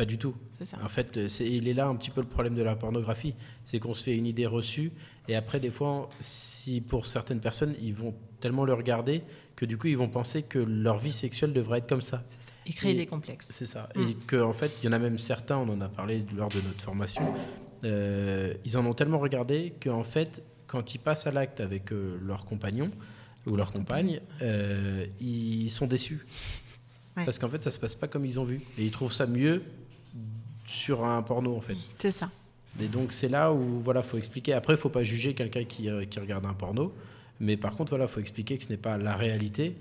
[0.00, 0.34] Pas du tout.
[0.64, 0.78] Ça.
[0.82, 3.34] En fait, il est là un petit peu le problème de la pornographie,
[3.66, 4.92] c'est qu'on se fait une idée reçue
[5.28, 9.22] et après des fois, si pour certaines personnes ils vont tellement le regarder
[9.56, 12.24] que du coup ils vont penser que leur vie sexuelle devrait être comme ça.
[12.38, 12.52] ça.
[12.64, 13.48] Et créer des complexes.
[13.50, 13.90] C'est ça.
[13.94, 14.14] Et mm.
[14.26, 16.62] qu'en en fait, il y en a même certains, on en a parlé lors de
[16.62, 17.34] notre formation,
[17.84, 22.18] euh, ils en ont tellement regardé qu'en fait, quand ils passent à l'acte avec euh,
[22.22, 22.90] leur compagnon
[23.46, 26.26] ou leur compagne, euh, ils sont déçus.
[27.14, 28.62] Parce qu'en fait, ça se passe pas comme ils ont vu.
[28.78, 29.62] Et ils trouvent ça mieux
[30.64, 31.76] sur un porno, en fait.
[31.98, 32.30] C'est ça.
[32.80, 34.52] Et donc, c'est là où, voilà, faut expliquer.
[34.52, 36.94] Après, il faut pas juger quelqu'un qui, qui, regarde un porno.
[37.40, 39.76] Mais par contre, voilà, faut expliquer que ce n'est pas la réalité,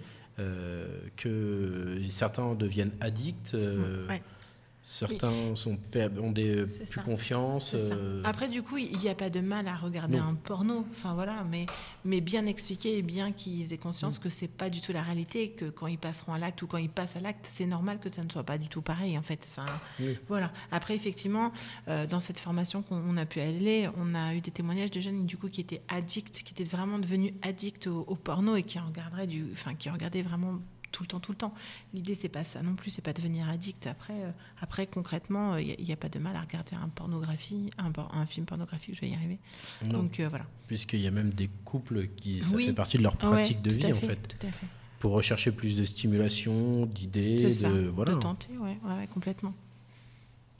[1.17, 3.55] que certains deviennent addicts.
[4.07, 4.21] Ouais
[4.91, 5.77] Certains sont,
[6.19, 7.75] ont des, plus confiance.
[7.75, 11.13] Euh, Après, du coup, il n'y a pas de mal à regarder un porno, enfin
[11.13, 11.67] voilà, mais,
[12.05, 15.49] mais bien expliquer et bien qu'ils aient conscience que c'est pas du tout la réalité,
[15.49, 18.11] que quand ils passeront à l'acte ou quand ils passent à l'acte, c'est normal que
[18.11, 19.47] ça ne soit pas du tout pareil, en fait.
[19.51, 19.67] Enfin,
[20.27, 20.51] voilà.
[20.71, 21.51] Après, effectivement,
[21.87, 25.27] euh, dans cette formation qu'on a pu aller, on a eu des témoignages de jeunes
[25.27, 28.79] du coup qui étaient addicts, qui étaient vraiment devenus addicts au, au porno et qui
[28.79, 30.55] regarderaient du, enfin, qui regardaient vraiment
[30.91, 31.53] tout le temps, tout le temps.
[31.93, 33.87] L'idée, c'est pas ça non plus, c'est pas devenir addict.
[33.87, 37.69] Après, euh, après concrètement, il euh, n'y a, pas de mal à regarder un pornographie,
[37.77, 39.39] un, un film pornographique, je vais y arriver.
[39.89, 40.45] Donc euh, voilà.
[40.67, 43.91] Puisqu'il y a même des couples qui ça fait partie de leur pratique de vie
[43.91, 44.37] en fait.
[44.39, 44.67] Tout à fait.
[44.99, 48.13] Pour rechercher plus de stimulation, d'idées, de voilà.
[48.13, 49.53] De tenter, ouais, ouais complètement.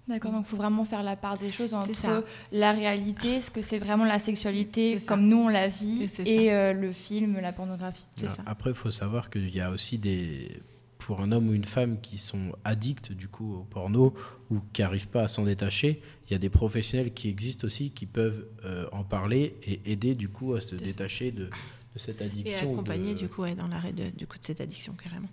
[0.10, 3.62] D'accord, donc il faut vraiment faire la part des choses entre la réalité, ce que
[3.62, 8.08] c'est vraiment la sexualité comme nous on la vit, et, euh, le film, la pornographie.
[8.48, 10.62] Après, il faut savoir qu'il y a aussi des,
[10.98, 14.16] pour un homme ou une femme qui sont addicts du coup au porno
[14.50, 17.92] ou qui n'arrivent pas à s'en détacher, il y a des professionnels qui existent aussi
[17.92, 21.50] qui peuvent euh, en parler et aider du coup à se détacher de,
[21.96, 22.70] cette addiction.
[22.70, 25.30] Et accompagner du coup dans l'arrêt de, du coup, de cette addiction carrément.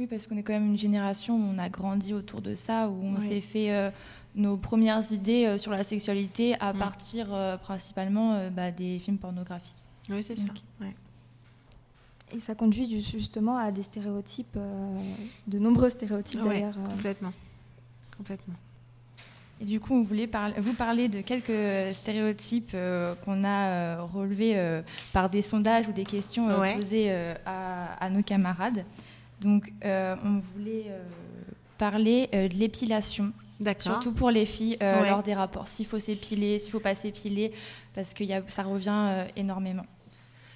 [0.00, 2.88] Oui, parce qu'on est quand même une génération où on a grandi autour de ça,
[2.88, 3.90] où on s'est fait euh,
[4.34, 6.78] nos premières idées euh, sur la sexualité à mm.
[6.78, 9.76] partir euh, principalement bah, des films pornographiques.
[10.08, 10.46] Oui, c'est ça.
[12.34, 15.00] Et ça conduit du- justement à des stéréotypes, euh,
[15.48, 16.78] de nombreux stéréotypes Ouais, d'ailleurs.
[16.78, 16.88] euh.
[16.90, 17.32] complètement.
[18.16, 18.54] Complètement.
[19.60, 24.02] Et du coup, on voulait par- vous parler de quelques stéréotypes euh, qu'on a euh,
[24.04, 24.80] relevés euh,
[25.12, 26.74] par des sondages ou des questions euh, Ouais.
[26.76, 28.84] posées euh, à, à nos camarades.
[29.40, 31.02] Donc, euh, on voulait euh,
[31.78, 33.32] parler euh, de l'épilation,
[33.78, 35.08] surtout pour les filles euh, Ouais.
[35.08, 35.66] lors des rapports.
[35.68, 37.52] S'il faut s'épiler, s'il faut pas s'épiler,
[37.94, 39.86] parce que y a, ça revient euh, énormément.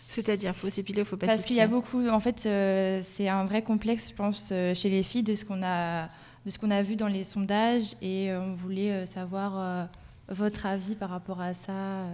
[0.08, 1.80] C'est-à-dire, faut s'épiler, faut pas Parce qu'il y a s'épiler.
[1.80, 5.44] beaucoup, en fait, euh, c'est un vrai complexe, je pense, chez les filles de ce
[5.44, 6.06] qu'on a,
[6.44, 9.88] de ce qu'on a vu dans les sondages, et on voulait savoir
[10.28, 12.04] votre avis par rapport à ça.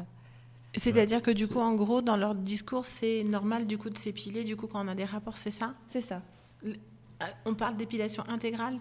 [0.76, 4.44] C'est-à-dire que du coup, en gros, dans leur discours, c'est normal du coup de s'épiler.
[4.44, 5.74] Du coup, quand on a des rapports, c'est ça?
[5.88, 6.22] C'est ça.
[6.64, 6.74] Euh,
[7.44, 8.78] On parle d'épilation intégrale?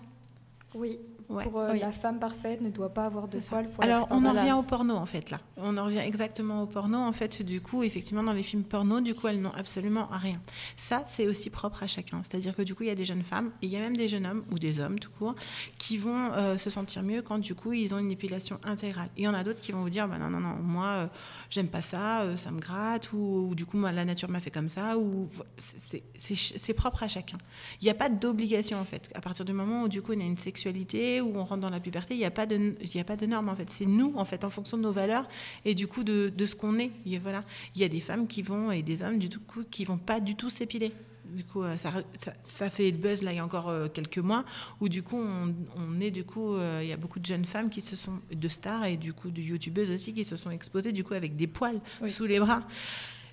[0.73, 1.43] Oui, Ouais.
[1.43, 1.79] pour euh, Oui.
[1.79, 3.69] la femme parfaite ne doit pas avoir de poils.
[3.69, 5.39] Pour Alors, on en revient au porno, en fait, là.
[5.57, 6.97] On en revient exactement au porno.
[6.97, 10.41] En fait, du coup, effectivement, dans les films porno, du coup, elles n'ont absolument rien.
[10.75, 12.21] Ça, c'est aussi propre à chacun.
[12.23, 13.95] C'est-à-dire que, du coup, il y a des jeunes femmes, et il y a même
[13.95, 15.35] des jeunes hommes, ou des hommes, tout court,
[15.77, 19.09] qui vont euh, se sentir mieux quand, du coup, ils ont une épilation intégrale.
[19.15, 20.85] Et il y en a d'autres qui vont vous dire, bah, non, non, non, moi,
[20.85, 21.07] euh,
[21.51, 24.39] j'aime pas ça, euh, ça me gratte, ou, ou, du coup, moi, la nature m'a
[24.39, 27.37] fait comme ça, ou c'est propre à chacun.
[27.81, 29.11] Il n'y a pas d'obligation, en fait.
[29.13, 31.69] À partir du moment où, du coup, on a une sexualité, où on rentre dans
[31.69, 33.69] la puberté, il n'y a pas de, y a pas de normes, en fait.
[33.69, 35.27] C'est nous, en fait, en fonction de nos valeurs
[35.65, 36.91] et du coup de, de ce qu'on est.
[37.05, 37.43] Il y a- voilà.
[37.75, 40.19] Il y a des femmes qui vont et des hommes, du coup, qui vont pas
[40.19, 40.91] du tout s'épiler.
[41.25, 43.87] Du coup, euh, ça, ça, ça fait le buzz là il y a encore euh,
[43.87, 44.43] quelques mois
[44.81, 47.45] où du coup on, on est du coup euh, il y a beaucoup de jeunes
[47.45, 50.49] femmes qui se sont de stars et du coup de youtubeuses aussi qui se sont
[50.49, 52.09] exposées du coup avec des poils Oui.
[52.09, 52.63] sous les bras.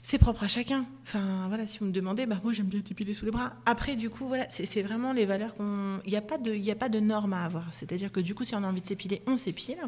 [0.09, 0.87] C'est propre à chacun.
[1.03, 3.55] Enfin, voilà, si vous me demandez, bah, moi j'aime bien être épilée sous les bras.
[3.67, 5.99] Après, du coup, voilà, c'est vraiment les valeurs qu'on.
[6.05, 7.65] Il n'y a, pas de- y a pas de normes à avoir.
[7.73, 9.79] C'est-à-dire que du coup, si on a envie de s'épiler, on s'épile.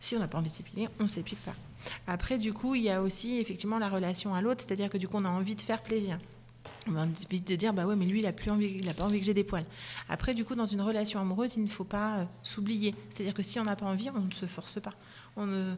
[0.00, 1.54] Si on n'a pas envie de s'épiler, on s'épile pas.
[2.08, 5.06] Après, du coup, il y a aussi effectivement la relation à l'autre, c'est-à-dire que du
[5.06, 6.18] coup, on a envie de faire plaisir.
[6.88, 9.04] On a envie de dire, bah ouais, mais lui, il a plus envie, il pas
[9.04, 9.64] envie que j'ai des poils.
[10.08, 12.96] Après, du coup, dans une relation amoureuse, il ne faut pas euh, s'oublier.
[13.10, 14.90] C'est-à-dire que si on n'a pas envie, on ne se force pas.
[15.36, 15.76] On ne-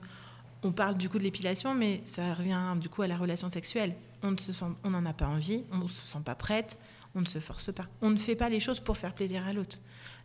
[0.62, 3.94] on parle du coup de l'épilation, mais ça revient du coup à la relation sexuelle.
[4.22, 6.78] On ne se sent, n'en a pas envie, on ne se sent pas prête,
[7.14, 7.86] on ne se force pas.
[8.02, 9.78] On ne fait pas les choses pour faire plaisir à l'autre.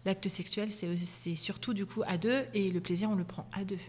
[0.05, 3.63] L'acte sexuel, c'est surtout du coup à deux, et le plaisir, on le prend à
[3.63, 3.79] deux.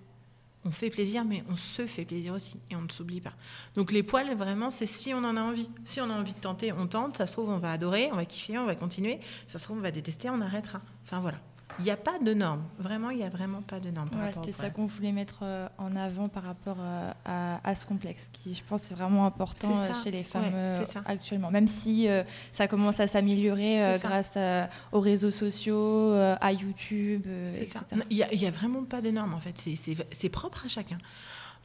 [0.65, 3.35] On fait plaisir, mais on se fait plaisir aussi, et on ne s'oublie pas.
[3.75, 5.69] Donc les poils, vraiment, c'est si on en a envie.
[5.85, 7.19] Si on a envie de tenter, on tente.
[7.19, 9.21] Ça se trouve, on va adorer, on va kiffer, on va continuer.
[9.47, 10.81] Ça se trouve, on va détester, on arrêtera.
[11.05, 11.39] Enfin voilà.
[11.79, 12.63] Il n'y a pas de normes.
[12.79, 14.09] Vraiment, il n'y a vraiment pas de normes.
[14.33, 18.31] C'était ça qu'on voulait mettre euh, en avant par rapport euh, à, à ce complexe,
[18.33, 21.51] qui je pense est vraiment important euh, chez les femmes Ouais, euh, actuellement.
[21.51, 25.77] Même si euh, ça commence à s'améliorer euh, grâce euh, aux réseaux sociaux,
[26.13, 27.81] euh, à YouTube, euh, etc.
[28.11, 29.59] Il n'y a, il y a vraiment pas de normes en fait.
[29.59, 30.97] C'est- propre à chacun.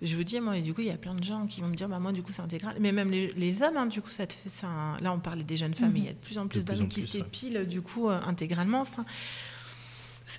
[0.01, 1.67] Je vous dis, moi, et du coup, il y a plein de gens qui vont
[1.67, 2.75] me dire, bah, moi, du coup, c'est intégral.
[2.79, 4.65] Mais même les, les hommes, hein, du coup, ça te fait ça.
[4.65, 6.65] un- Là, on parlait des jeunes femmes, mais il y a de plus en plus
[6.65, 7.07] d'hommes qui ouais.
[7.07, 8.81] s'épilent, du coup, euh, intégralement.
[8.81, 9.05] Enfin,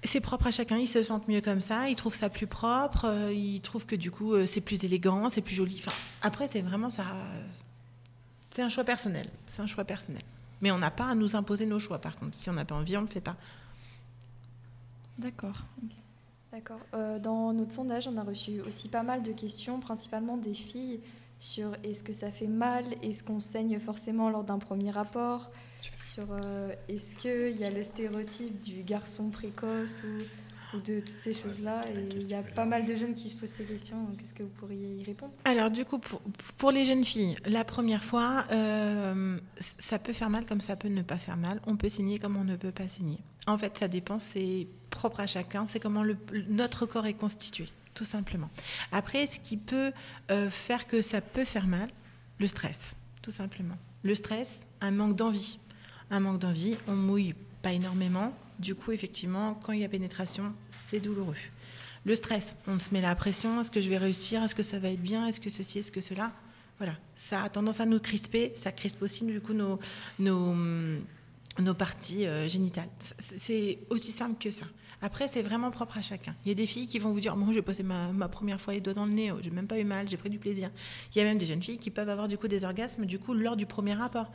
[0.05, 0.76] c'est- propre à chacun.
[0.78, 1.88] Ils se sentent mieux comme ça.
[1.88, 3.05] Ils trouvent ça plus propre.
[3.07, 5.76] euh, Ils trouvent que, du coup, euh, c'est plus élégant, c'est plus joli.
[5.85, 7.05] Enfin, après, c'est vraiment ça.
[8.50, 9.28] C'est un choix personnel.
[9.48, 10.22] C'est un choix personnel.
[10.61, 12.38] Mais on n'a pas à nous imposer nos choix, par contre.
[12.38, 13.37] Si on n'a pas envie, on ne le fait pas.
[15.18, 15.57] D'accord.
[16.52, 16.81] D'accord.
[16.94, 21.00] Euh, dans notre sondage, on a reçu aussi pas mal de questions, principalement des filles,
[21.42, 25.50] sur est-ce que ça fait mal, est-ce qu'on saigne forcément lors d'un premier rapport,
[25.98, 31.18] sur euh, est-ce qu'il y a le stéréotype du garçon précoce ou, ou de toutes
[31.18, 31.83] ces choses-là.
[31.88, 34.05] Et il y a pas mal de jeunes qui se posent ces questions.
[34.05, 35.33] donc Est-ce que vous pourriez y répondre?
[35.44, 36.22] Alors du coup, pour,
[36.59, 39.37] pour les jeunes filles, la première fois, euh,
[39.81, 41.61] ça peut faire mal comme ça peut ne pas faire mal.
[41.66, 43.18] On peut saigner comme on ne peut pas saigner.
[43.48, 46.16] En fait, ça dépend, c'est propre à chacun, c'est comment le-
[46.48, 48.50] notre corps est constitué, tout simplement.
[48.90, 49.92] Après, ce qui peut
[50.31, 51.88] euh, faire que ça peut faire mal,
[52.38, 53.76] le stress, tout simplement.
[54.02, 55.59] Le stress, un manque d'envie.
[56.11, 58.35] Un manque d'envie, on mouille pas énormément.
[58.59, 61.37] Du coup, effectivement, quand il y a pénétration, c'est douloureux.
[62.05, 64.78] Le stress, on se met la pression, est-ce que je vais réussir, est-ce que ça
[64.78, 66.33] va être bien, est-ce que ceci, est-ce que cela?
[66.78, 69.78] Voilà, ça a tendance à nous crisper, ça crispe aussi du coup nos,
[71.74, 72.88] parties euh, génitales.
[73.18, 74.66] C'est aussi simple que ça.
[75.03, 76.35] Après, c'est vraiment propre à chacun.
[76.45, 78.61] Il y a des filles qui vont vous dire Moi, j'ai passé ma, ma première
[78.61, 80.71] fois les doigts dans le nez, j'ai même pas eu mal, j'ai pris du plaisir.
[81.12, 83.19] Il y a même des jeunes filles qui peuvent avoir du coup des orgasmes du
[83.19, 84.31] coup lors du premier rapport.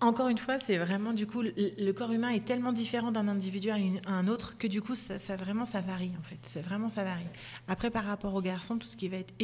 [0.00, 3.68] Encore une fois, c'est vraiment du coup le, corps humain est tellement différent d'un individu
[3.68, 6.38] à, un autre que du coup ça, vraiment ça varie en fait.
[6.42, 7.26] C'est vraiment ça varie.
[7.68, 9.34] Après par rapport aux garçons, tout ce qui va être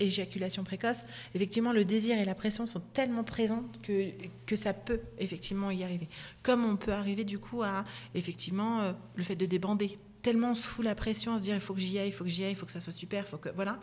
[0.00, 4.10] éjaculation précoce, effectivement le désir et la pression sont tellement présentes que
[4.46, 6.08] que ça peut effectivement y arriver.
[6.42, 9.98] Comme on peut arriver du coup à effectivement euh, le fait de débander.
[10.22, 12.12] Tellement on se fout la pression à se dire il faut que j'y aille, il
[12.12, 13.78] faut que j'y aille, il faut que ça soit super, il faut que voilà.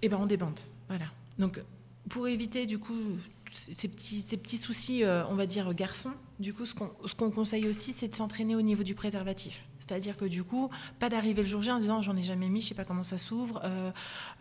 [0.00, 0.58] Et ben on débande.
[0.88, 1.06] Voilà.
[1.38, 1.60] Donc
[2.08, 3.18] pour éviter du coup
[3.72, 7.92] ces petits, ces soucis, euh, on va dire, garçons, du coup, ce qu'on conseille aussi,
[7.92, 9.66] c'est de s'entraîner au niveau du préservatif.
[9.80, 12.60] C'est-à-dire que du coup, pas d'arriver le jour J en disant j'en ai jamais mis,
[12.60, 13.90] je sais pas comment ça s'ouvre, euh,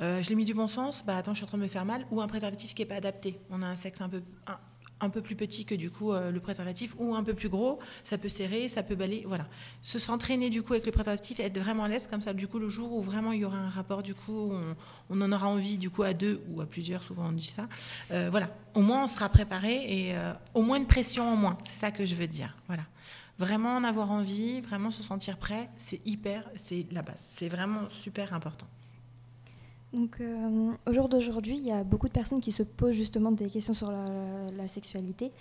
[0.02, 1.68] euh, je l'ai mis du bon sens, bah attends, je suis en train de me
[1.68, 3.40] faire mal, ou un préservatif qui est pas adapté.
[3.50, 4.22] On a un sexe un peu,
[4.99, 7.79] un peu plus petit que du coup euh, le préservatif, ou un peu plus gros,
[8.03, 9.47] ça peut serrer, ça peut balayer, voilà.
[9.81, 12.60] Se s'entraîner du coup avec le préservatif, être vraiment à l'aise comme ça, du coup
[12.60, 14.53] le jour où vraiment il y aura un rapport, du coup
[15.10, 17.67] on, en aura envie du coup à deux ou à plusieurs, souvent on dit ça.
[18.12, 21.57] Euh, voilà, au moins on sera préparé et euh, au moins une pression en moins,
[21.65, 22.55] c'est ça que je veux dire.
[22.67, 22.83] Voilà.
[23.39, 27.81] Vraiment en avoir envie, vraiment se sentir prêt, c'est hyper, c'est la base, c'est vraiment
[27.91, 28.67] super important.
[29.93, 33.32] Donc, euh, au jour d'aujourd'hui, il y a beaucoup de personnes qui se posent justement
[33.32, 34.06] des questions sur la,
[34.58, 35.32] la sexualité.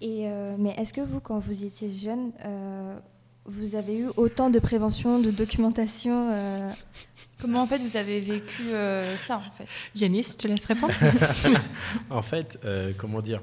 [0.00, 2.98] Et, euh, mais est-ce que vous, quand vous étiez jeune, euh,
[3.44, 6.70] vous avez eu autant de prévention, de documentation euh,
[7.40, 9.66] Comment en fait vous avez vécu euh, ça en fait?
[9.96, 10.94] Yanis, je te laisse répondre?
[12.10, 13.42] En fait, euh, comment dire?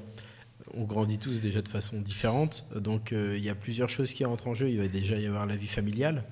[0.74, 4.24] On grandit tous déjà de façon différente, donc euh, il y a plusieurs choses qui
[4.24, 4.70] rentrent en jeu.
[4.70, 6.24] Il va déjà y avoir la vie familiale.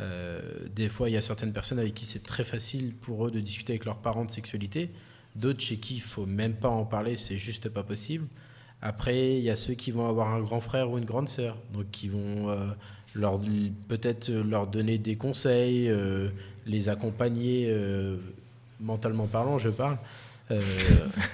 [0.00, 0.40] Euh,
[0.74, 3.40] des fois, il y a certaines personnes avec qui c'est très facile pour eux de
[3.40, 4.90] discuter avec leurs parents de sexualité.
[5.36, 8.26] D'autres chez qui il faut même pas en parler, c'est juste pas possible.
[8.82, 11.56] Après, il y a ceux qui vont avoir un grand frère ou une grande sœur,
[11.72, 12.66] donc qui vont euh,
[13.14, 13.40] leur
[13.88, 16.28] peut-être leur donner des conseils, euh,
[16.66, 18.16] les accompagner euh,
[18.80, 19.98] mentalement parlant, je parle.
[20.50, 20.60] Euh,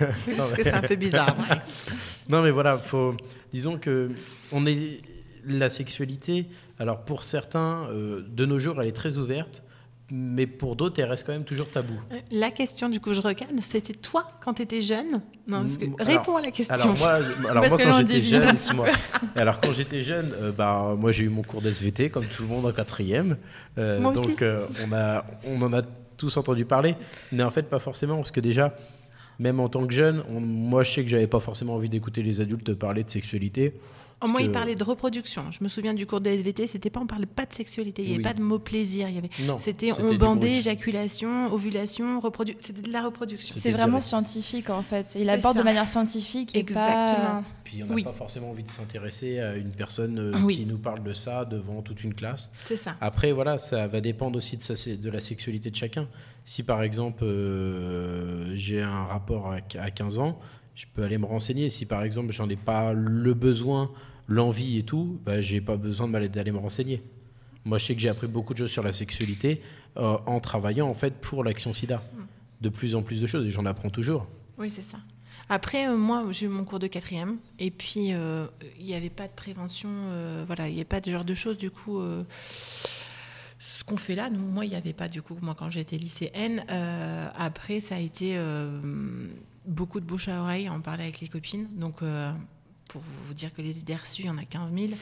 [0.37, 1.37] Parce que c'est un peu bizarre.
[1.39, 1.57] ouais.
[2.29, 3.15] non, mais voilà, faut,
[3.53, 4.11] disons que
[4.53, 5.01] on est
[5.47, 6.47] la sexualité.
[6.79, 9.63] Alors pour certains, euh, de nos jours, elle est très ouverte,
[10.11, 11.95] mais pour d'autres, elle reste quand même toujours tabou.
[12.31, 15.21] La question, du coup, je recadre, c'était toi quand tu étais jeune?
[15.49, 16.75] Non, parce que alors- réponds à la question.
[16.75, 18.87] Alors moi, alors Parce moi que quand j'étais jeune, moi-
[19.35, 22.49] alors quand j'étais jeune, euh, bah moi j'ai eu mon cours d'SVT comme tout le
[22.49, 23.37] monde en quatrième.
[23.79, 24.29] Euh, Moi aussi.
[24.29, 25.83] donc euh, on a, on en a
[26.17, 26.95] tous entendu parler,
[27.33, 28.77] mais en fait pas forcément parce que déjà,
[29.39, 32.23] même en tant que jeune, on- moi je sais que j'avais pas forcément envie d'écouter
[32.23, 33.75] les adultes parler de sexualité.
[34.23, 35.51] Au moins, parce il que- parlait de reproduction.
[35.51, 38.07] Je me souviens du cours de SVT, c'était pas, on parlait pas de sexualité, il
[38.09, 38.23] n'y avait Oui.
[38.25, 39.09] pas de mot plaisir.
[39.11, 42.63] Il y avait, Non, c'était c'était on bandait, éjaculation, ovulation, reproduction.
[42.67, 43.55] C'était de la reproduction.
[43.55, 44.07] C'était C'est vraiment direct.
[44.07, 45.13] scientifique en fait.
[45.17, 45.61] Il C'est aborde ça.
[45.61, 47.45] de manière scientifique et Exactement.
[47.63, 48.05] Puis on n'a Oui.
[48.05, 50.57] pas forcément envie de s'intéresser à une personne euh, Oui.
[50.57, 52.51] qui nous parle de ça devant toute une classe.
[52.65, 52.95] C'est ça.
[53.03, 56.09] Après, voilà, ça va dépendre aussi de, sa, de la sexualité de chacun.
[56.45, 60.39] Si par exemple, euh, j'ai un rapport à, à 15 ans,
[60.77, 61.71] je peux aller me renseigner.
[61.71, 63.91] Si par exemple, j'en ai pas le besoin,
[64.29, 67.03] l'envie et tout, bah, j'ai pas besoin d'aller me renseigner.
[67.65, 69.61] Moi, je sais que j'ai appris beaucoup de choses sur la sexualité
[69.97, 72.03] euh, en travaillant en fait pour l'action SIDA.
[72.61, 74.27] De plus en plus de choses, et j'en apprends toujours.
[74.57, 74.99] Oui, c'est ça.
[75.51, 78.47] Après, euh, moi, j'ai eu mon cours de quatrième, et puis euh,
[78.79, 79.91] il n'y avait pas de prévention,
[80.47, 82.01] voilà, il n'y avait pas de genre de choses, du coup.
[83.59, 85.99] ce qu'on fait là, nous, moi, il n'y avait pas, du coup, moi, quand j'étais
[85.99, 86.65] lycéenne.
[87.37, 88.39] après, ça a été
[89.67, 91.69] beaucoup de bouche à oreille, en parler avec les copines.
[91.77, 92.33] Donc, euh,
[92.89, 94.93] pour vous dire que les idées reçues, il y en a 15 000.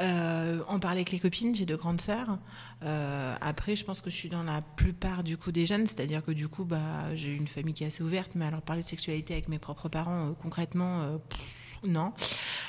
[0.00, 2.38] Euh, en parler avec les copines, j'ai deux grandes sœurs.
[2.82, 6.24] Euh, après, je pense que je suis dans la plupart du coup des jeunes, c'est-à-dire
[6.24, 8.88] que du coup, bah, j'ai une famille qui est assez ouverte, mais alors parler de
[8.88, 11.18] sexualité avec mes propres parents, concrètement,
[11.84, 12.12] non.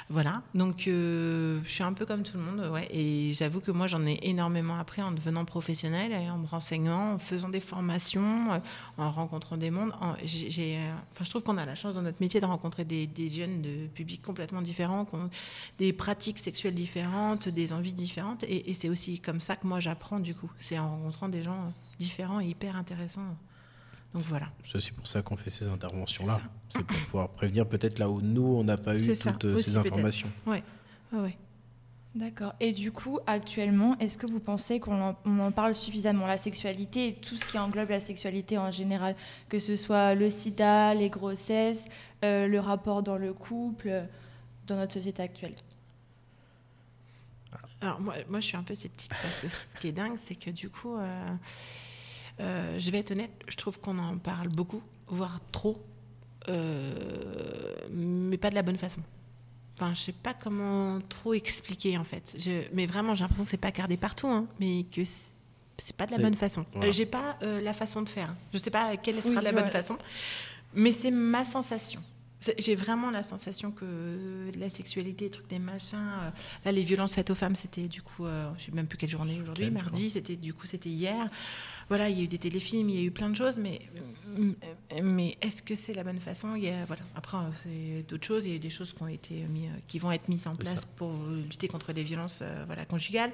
[0.10, 0.42] Voilà.
[0.56, 2.88] Donc, euh, je suis un peu comme tout le monde, ouais.
[2.92, 7.18] Et j'avoue que moi, j'en ai énormément appris en devenant professionnelle en me renseignant, en
[7.20, 8.60] faisant des formations, euh,
[8.98, 9.92] en rencontrant des mondes.
[10.02, 13.10] En- euh, enfin, je trouve qu'on a la chance dans notre métier de rencontrer des,
[13.30, 15.06] jeunes de publics complètement différents,
[15.78, 18.44] des pratiques sexuelles différentes, des envies différentes.
[18.44, 20.52] Et, et c'est aussi comme ça que moi, j'apprends, du coup.
[20.58, 23.36] C'est en rencontrant des gens différents et hyper intéressants.
[24.14, 24.50] Donc, voilà.
[24.66, 26.42] C'est aussi pour ça qu'on fait ces interventions-là.
[26.70, 29.56] C'est pour pouvoir prévenir peut-être là où nous, on n'a pas eu ça, toutes euh,
[29.56, 30.30] aussi, ces informations.
[30.46, 30.64] Ouais,
[31.14, 31.38] ouais.
[32.14, 32.54] D'accord.
[32.60, 36.38] Et du coup, actuellement, est-ce que vous pensez qu'on en, on en parle suffisamment La
[36.38, 39.16] sexualité et tout ce qui englobe la sexualité en général,
[39.48, 41.86] que ce soit le sida, les grossesses,
[42.26, 44.04] euh, le rapport dans le couple, euh,
[44.68, 45.56] dans notre société actuelle?
[47.80, 50.36] Alors moi, moi, je suis un peu sceptique parce que ce qui est dingue, c'est
[50.36, 51.28] que du coup, euh,
[52.40, 55.82] euh, je vais être honnête, je trouve qu'on en parle beaucoup, voire trop,
[56.50, 56.94] euh,
[57.92, 59.02] mais pas de la bonne façon.
[59.76, 62.36] Enfin, je sais pas comment trop expliquer en fait.
[62.38, 66.06] Je- mais vraiment, j'ai l'impression que c'est pas gardé partout, hein, mais que c'est- pas
[66.06, 66.64] de la bonne façon.
[66.76, 66.92] voilà.
[66.92, 68.34] J'ai pas euh, la façon de faire.
[68.54, 69.72] Je sais pas quelle sera Oui, la bonne vois.
[69.72, 69.98] façon,
[70.76, 72.02] mais c'est ma sensation.
[72.58, 73.86] J'ai vraiment la sensation que
[74.58, 76.30] la sexualité, les trucs des machins, euh,
[76.66, 79.10] là les violences faites aux femmes, c'était du coup, euh, je sais même plus quelle
[79.12, 81.30] journée aujourd'hui, mardi, c'était du coup c'était hier.
[81.90, 83.82] Voilà, il y a eu des téléfilms, il y a eu plein de choses, mais
[84.38, 84.54] euh,
[85.04, 86.56] mais est-ce que c'est la bonne façon?
[86.56, 87.02] Il y a, voilà.
[87.16, 88.46] Après, euh, c'est d'autres choses.
[88.46, 90.48] Il y a eu des choses qui ont été mis, euh, qui vont être mises
[90.48, 91.12] en place pour
[91.50, 93.32] lutter contre les violences, euh, voilà, conjugales.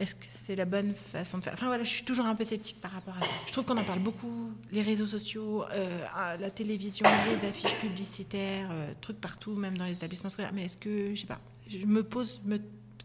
[0.00, 1.54] Est-ce que c'est la bonne façon de faire?
[1.54, 3.26] Enfin voilà, je suis toujours un peu sceptique par rapport à ça.
[3.46, 8.68] Je trouve qu'on en parle beaucoup, les réseaux sociaux, euh, la télévision, les affiches publicitaires,
[8.70, 10.52] euh, trucs partout, même dans les établissements scolaires.
[10.54, 12.58] Mais est-ce que, je sais pas, je me pose, me,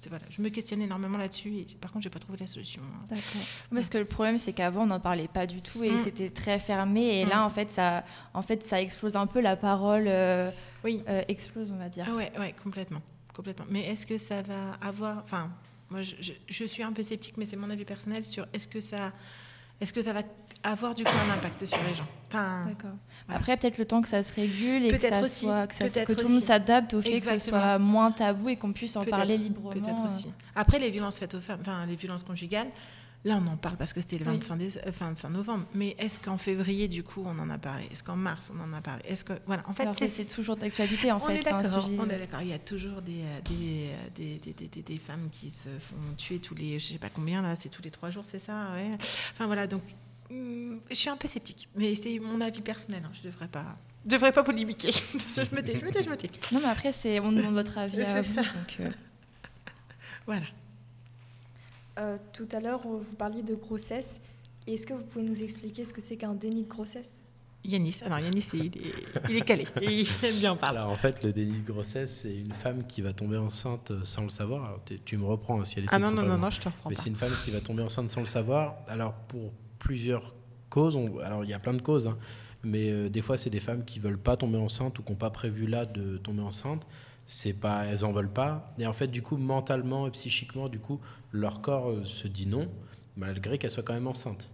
[0.07, 1.55] voilà, je me questionne énormément là-dessus.
[1.55, 2.83] Et par contre, j'ai pas trouvé la solution.
[3.09, 3.41] D'accord.
[3.73, 5.99] Parce que le problème, c'est qu'avant, on n'en parlait pas du tout et mm.
[5.99, 7.21] c'était très fermé.
[7.21, 7.45] Et là, mm.
[7.45, 8.03] en fait, ça,
[8.35, 10.05] en fait, ça explose un peu la parole.
[10.07, 10.51] Euh,
[10.83, 11.01] oui.
[11.27, 12.05] explose, on va dire.
[12.07, 13.01] Ah ouais, ouais, complètement,
[13.33, 13.65] complètement.
[13.67, 15.49] Mais est-ce que ça va avoir, enfin
[15.93, 19.13] moi, je, suis un peu sceptique, mais c'est mon avis personnel sur est-ce que ça,
[19.79, 20.23] est-ce que ça va
[20.63, 22.07] avoir du coup un impact sur les gens.
[22.29, 22.97] Enfin, D'accord.
[23.29, 26.13] Après, peut-être le temps que ça se régule et que, ça soit, que, ça, que
[26.13, 29.05] tout le monde s'adapte au fait que ce soit moins tabou et qu'on puisse en
[29.05, 29.69] parler librement.
[29.69, 30.31] Peut-être aussi.
[30.55, 32.69] Après, les violences faites aux femmes, enfin les violences conjugales,
[33.26, 35.65] Là, on en parle parce que c'était le 25, euh, novembre.
[35.74, 37.88] Mais est-ce qu'en février, du coup, on en a parlé?
[37.89, 39.01] Est-ce qu'en mars, on en a parlé?
[39.07, 41.09] Est-ce que voilà, en fait, c'est toujours d'actualité.
[41.11, 41.89] En on fait, est d'accord.
[41.97, 42.41] On est d'accord.
[42.41, 46.15] Il y a toujours des euh, euh, des, des, des, des, femmes qui se font
[46.17, 48.71] tuer tous les, je sais pas combien là, c'est tous les trois jours, c'est ça?
[48.76, 48.91] Ouais.
[49.32, 49.84] Enfin voilà, donc
[50.30, 53.03] hmm, je suis un peu sceptique, mais c'est mon avis personnel.
[53.05, 53.11] Hein.
[53.13, 53.78] Je devrais pas.
[54.03, 54.91] Je devrais pas polémiquer.
[54.91, 56.30] je me tais, je me tais, je me tais.
[56.51, 58.36] Non, mais après, c'est on demande votre avis à vous.
[58.36, 58.82] Donc,
[60.26, 60.45] Voilà.
[61.99, 64.19] Euh, tout à l'heure, vous parliez de grossesse.
[64.65, 67.19] Est-ce que vous pouvez nous expliquer ce que c'est qu'un déni de grossesse?
[67.65, 68.71] Yanis, alors Yanis, il est,
[69.29, 70.79] il est calé, il aime bien en parler.
[70.79, 74.29] en fait, le déni de grossesse, c'est une femme qui va tomber enceinte sans le
[74.29, 74.65] savoir.
[74.65, 76.67] Alors, tu me reprends hein, si elle est Ah non, non, non, non, je te
[76.67, 78.75] reprends Mais c'est une femme qui va tomber enceinte sans le savoir.
[78.87, 80.35] Alors, pour plusieurs
[80.69, 82.17] causes, alors il y a plein de causes, hein.
[82.63, 85.17] mais euh, des fois, c'est des femmes qui veulent pas tomber enceinte ou qui n'ont
[85.17, 86.85] pas prévu là de tomber enceinte
[87.28, 88.74] c'est pas elles en veulent pas.
[88.80, 90.99] Et en fait du coup mentalement et psychiquement du coup
[91.32, 92.69] leur corps euh, se dit non
[93.15, 94.51] malgré qu'elle soit quand même enceinte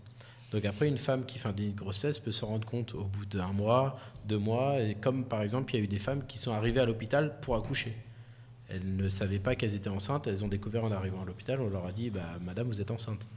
[0.52, 3.06] donc après une femme qui fait un déni de grossesse peut se rendre compte au
[3.06, 6.26] bout d'un mois deux mois et comme par exemple il y a eu des femmes
[6.28, 7.96] qui sont arrivées à l'hôpital pour accoucher.
[8.68, 11.70] Elles ne savaient pas qu'elles étaient enceintes elles ont découvert en arrivant à l'hôpital on
[11.70, 13.28] leur a dit bah madame vous êtes enceinte.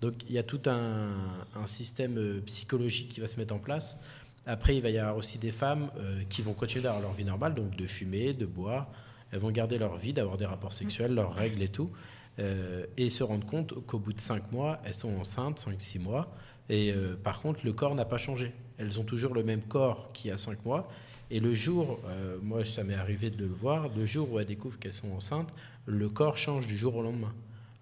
[0.00, 3.98] Donc il y a tout un, système euh, psychologique qui va se mettre en place
[4.46, 7.24] après, il va y avoir aussi des femmes euh, qui vont continuer d'avoir leur vie
[7.24, 8.88] normale, donc de fumer, de boire.
[9.32, 11.90] Elles vont garder leur vie, d'avoir des rapports sexuels, leurs règles et tout.
[12.38, 16.32] Euh, et se rendre compte qu'au bout de 5 mois, elles sont enceintes, 5-6 mois.
[16.68, 18.52] Et euh, par contre, le corps n'a pas changé.
[18.76, 20.88] Elles ont toujours le même corps qu'il y a 5 mois.
[21.30, 22.00] Et le jour,
[22.42, 25.48] moi ça m'est arrivé de le voir, le jour où elles découvrent qu'elles sont enceintes,
[25.86, 27.32] le corps change du jour au lendemain.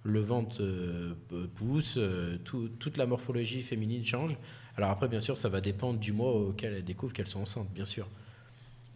[0.05, 0.63] Le ventre
[1.55, 1.99] pousse,
[2.45, 4.37] toute la morphologie féminine change.
[4.77, 7.73] Alors après, bien sûr, ça va dépendre du mois auquel elles découvrent qu'elles sont enceintes,
[7.73, 8.09] bien sûr.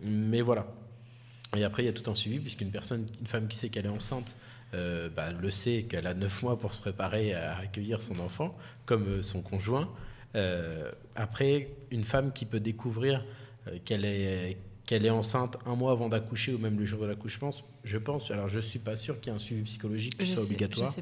[0.03, 0.67] Mais voilà.
[1.57, 3.87] Et après, il y a tout un suivi, puisqu'une personne, une femme qui sait qu'elle
[3.87, 4.37] est enceinte,
[4.75, 8.57] euh, bah, le sait qu'elle a neuf mois pour se préparer à accueillir son enfant,
[8.85, 9.89] comme euh, son conjoint.
[10.35, 13.25] Euh, après, une femme qui peut découvrir
[13.85, 17.51] qu'elle est, qu'elle est enceinte un mois avant d'accoucher ou même le jour de l'accouchement,
[17.85, 20.27] je pense, alors je ne suis pas sûr qu'il y ait un suivi psychologique qui
[20.27, 20.95] soit obligatoire,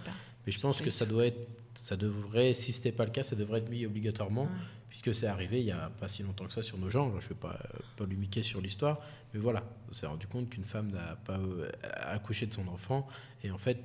[0.46, 3.22] mais je pense que ça doit être ça devrait, si ce n'était pas le cas,
[3.22, 4.48] ça devrait être mis obligatoirement,
[4.88, 7.10] puisque c'est arrivé il n'y a pas si longtemps que ça sur nos gens.
[7.18, 7.58] Je ne vais pas
[7.96, 9.00] polémiquer sur l'histoire,
[9.32, 13.06] mais voilà, on s'est rendu compte qu'une femme n'a pas euh, accouché de son enfant,
[13.42, 13.78] et en fait,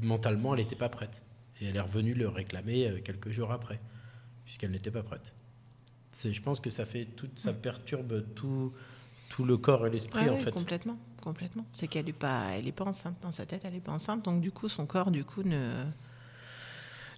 [0.00, 1.22] mentalement, elle n'était pas prête.
[1.60, 3.80] Et elle est revenue le réclamer euh, quelques jours après,
[4.44, 5.34] puisqu'elle n'était pas prête.
[6.12, 8.72] Je pense que ça fait tout, ça perturbe tout,
[9.28, 10.52] tout le corps et l'esprit, en fait.
[10.52, 11.66] Complètement, complètement.
[11.72, 14.24] C'est qu'elle n'est pas, elle est pas enceinte dans sa tête, elle n'est pas enceinte,
[14.24, 15.84] donc du coup, son corps, du coup, ne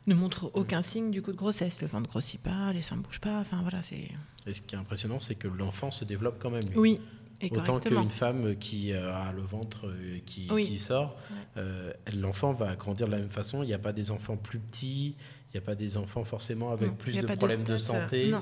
[0.06, 1.80] ne montre aucun signe du coup de grossesse.
[1.80, 3.40] Le ventre grossit pas, les seins ne bougent pas.
[3.40, 4.08] Enfin voilà, c'est.
[4.46, 6.62] Et ce qui est impressionnant, c'est que l'enfant se développe quand même.
[6.76, 7.00] Oui.
[7.42, 9.92] Et Autant qu'une femme qui a le ventre
[10.24, 11.16] qui, qui sort,
[11.58, 13.62] euh, l'enfant va grandir de la même façon.
[13.62, 15.16] Il n'y a pas des enfants plus petits,
[15.48, 18.32] il n'y a pas des enfants forcément avec plus de problèmes de, santé.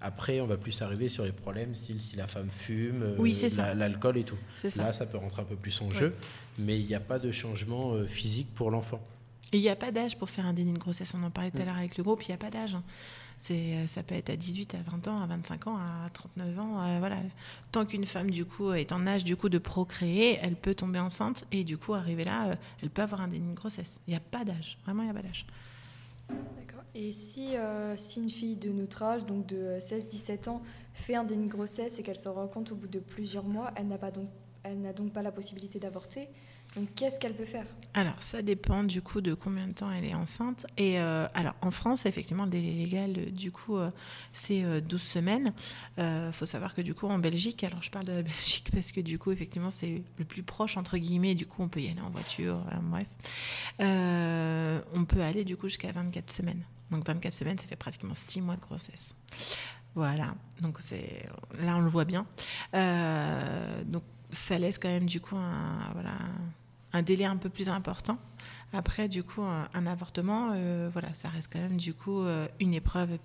[0.00, 4.18] Après, on va plus arriver sur les problèmes, style si la femme fume, euh, l'alcool
[4.18, 4.38] et tout.
[4.76, 6.14] Là, ça peut rentrer un peu plus en jeu,
[6.58, 9.00] mais il n'y a pas de changement physique pour l'enfant.
[9.52, 11.14] Et il n'y a pas d'âge pour faire un déni de grossesse.
[11.14, 11.66] On en parlait tout à mm.
[11.66, 12.74] l'heure avec le groupe, il n'y a pas d'âge.
[12.74, 12.82] Hein.
[13.38, 16.58] C'est, euh, ça peut être à 18, à 20 ans, à 25 ans, à 39
[16.58, 16.80] ans.
[16.80, 17.16] Euh, voilà.
[17.72, 20.98] Tant qu'une femme, du coup, est en âge du coup, de procréer, elle peut tomber
[20.98, 24.00] enceinte et du coup, arriver là, euh, elle peut avoir un déni de grossesse.
[24.06, 24.76] Il n'y a pas d'âge.
[24.84, 25.46] Vraiment, il n'y a pas d'âge.
[26.28, 26.77] D'accord.
[26.94, 27.54] Et si,
[27.96, 30.62] si une fille de notre âge, donc de 16-17 ans,
[30.92, 33.72] fait un déni de grossesse et qu'elle se rend compte au bout de plusieurs mois,
[33.76, 34.28] elle n'a, donc,
[34.64, 36.28] elle n'a donc pas la possibilité d'avorter,
[36.78, 37.66] donc, qu'est-ce qu'elle peut faire?
[37.94, 40.64] Alors, ça dépend du coup de combien de temps elle est enceinte.
[40.76, 43.90] Et euh, alors, en France, effectivement, le délai légal, du coup, euh,
[44.32, 45.52] c'est 12 euh, semaines.
[45.98, 48.92] Il faut savoir que du coup, en Belgique, alors je parle de la Belgique parce
[48.92, 51.34] que du coup, effectivement, c'est le plus proche, entre guillemets.
[51.34, 53.08] Du coup, on peut y aller en voiture, bref.
[53.80, 56.62] on peut aller du coup jusqu'à 24 semaines.
[56.92, 59.16] Donc, 24 semaines, ça fait pratiquement 6 mois de grossesse.
[59.96, 61.28] Voilà, donc c'est
[61.60, 62.26] là on le voit bien.
[62.72, 66.12] donc ça laisse quand même du coup un, voilà,
[66.92, 68.18] un délai un peu plus important
[68.72, 72.74] Après, du coup, un, avortement, euh, voilà, ça reste quand même du coup euh, une
[72.74, 73.18] épreuve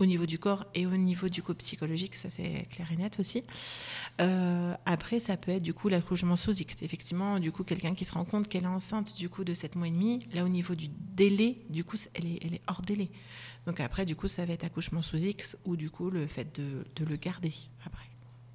[0.00, 3.20] au niveau du corps et au niveau du coup psychologique, ça c'est clair et net
[3.20, 3.44] aussi.
[4.20, 6.76] Euh, après, ça peut être du coup l'accouchement sous X.
[6.82, 9.76] Effectivement, du coup, quelqu'un qui se rend compte qu'elle est enceinte du coup de 7
[9.76, 12.80] mois et demi, là au niveau du délai, du coup, elle est, elle est hors
[12.80, 13.10] délai.
[13.66, 16.58] Donc après, du coup, ça va être accouchement sous X ou du coup le fait
[16.58, 17.52] de, de le garder
[17.84, 18.08] après.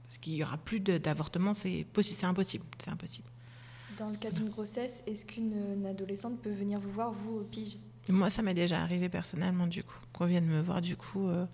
[0.03, 1.85] Parce qu'il y aura plus d'avortement, c'est
[2.23, 3.27] impossible, c'est impossible.
[3.97, 7.43] Dans le cas d'une grossesse, est-ce qu'une une adolescente peut venir vous voir, vous, au
[7.43, 7.77] pige?
[8.09, 11.45] Moi, ça m'est déjà arrivé personnellement, du coup, qu'on vienne me voir, du coup, euh,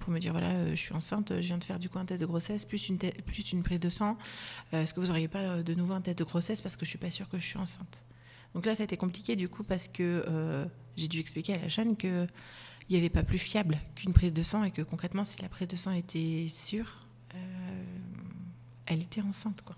[0.00, 2.04] pour me dire voilà, euh, je suis enceinte, je viens de faire du coup un
[2.04, 4.16] test de grossesse, plus une, plus une prise de sang.
[4.74, 6.84] Euh, Est-ce que vous n'auriez pas euh, de nouveau un test de grossesse parce que
[6.84, 8.04] je suis pas sûre que je suis enceinte?
[8.54, 10.64] Donc là, ça a été compliqué, du coup, parce que euh,
[10.96, 12.26] j'ai dû expliquer à la chaîne que
[12.88, 15.48] il n'y avait pas plus fiable qu'une prise de sang et que concrètement, si la
[15.48, 17.59] prise de sang était sûre, euh,
[18.90, 19.62] elle était enceinte.
[19.62, 19.76] Quoi.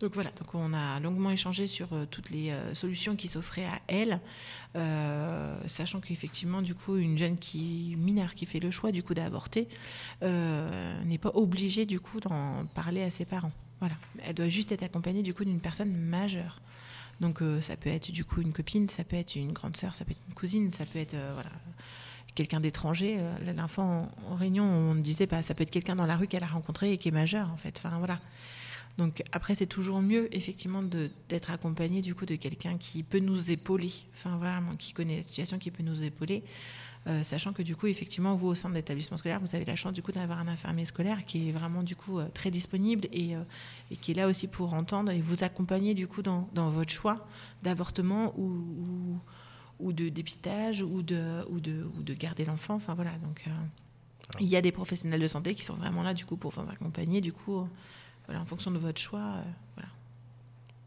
[0.00, 3.66] Donc voilà, donc on a longuement échangé sur euh, toutes les euh, solutions qui s'offraient
[3.66, 4.20] à elle,
[4.76, 9.14] euh, sachant qu'effectivement, du coup, une jeune qui mineure qui fait le choix du coup
[9.14, 9.68] d'avorter
[10.22, 13.52] n'est pas obligée du coup d'en parler à ses parents.
[13.80, 16.60] Voilà, elle doit juste être accompagnée du coup d'une personne majeure.
[17.20, 20.04] Donc ça peut être du coup une copine, ça peut être une grande sœur, ça
[20.04, 21.50] peut être une cousine, ça peut être voilà
[22.34, 23.16] quelqu'un d'étranger.
[23.18, 26.42] Euh, fois en, réunion, on disait bah, ça peut être quelqu'un dans la rue qu'elle
[26.42, 27.80] a rencontré et qui est majeur en fait.
[27.82, 28.18] Enfin voilà.
[28.98, 33.50] Donc après c'est toujours mieux effectivement d'être accompagné du coup de quelqu'un qui peut nous
[33.50, 33.92] épauler.
[34.14, 36.42] Enfin voilà, qui connaît la situation, qui peut nous épauler.
[37.08, 39.74] Euh, sachant que du coup, effectivement, vous au sein de l'établissement scolaire, vous avez la
[39.74, 43.08] chance du coup d'avoir un infirmier scolaire qui est vraiment du coup euh, très disponible
[43.12, 43.32] et,
[43.90, 46.92] et qui est là aussi pour entendre et vous accompagner du coup dans, dans votre
[46.92, 47.26] choix
[47.64, 49.18] d'avortement ou,
[49.82, 52.74] ou de dépistage ou de, ou de, ou de garder l'enfant.
[52.74, 53.50] Enfin voilà, donc euh,
[54.40, 56.70] il y a des professionnels de santé qui sont vraiment là du coup pour vous
[56.70, 57.64] accompagner du coup euh,
[58.26, 59.20] voilà, en fonction de votre choix.
[59.20, 59.42] euh,
[59.74, 59.88] voilà.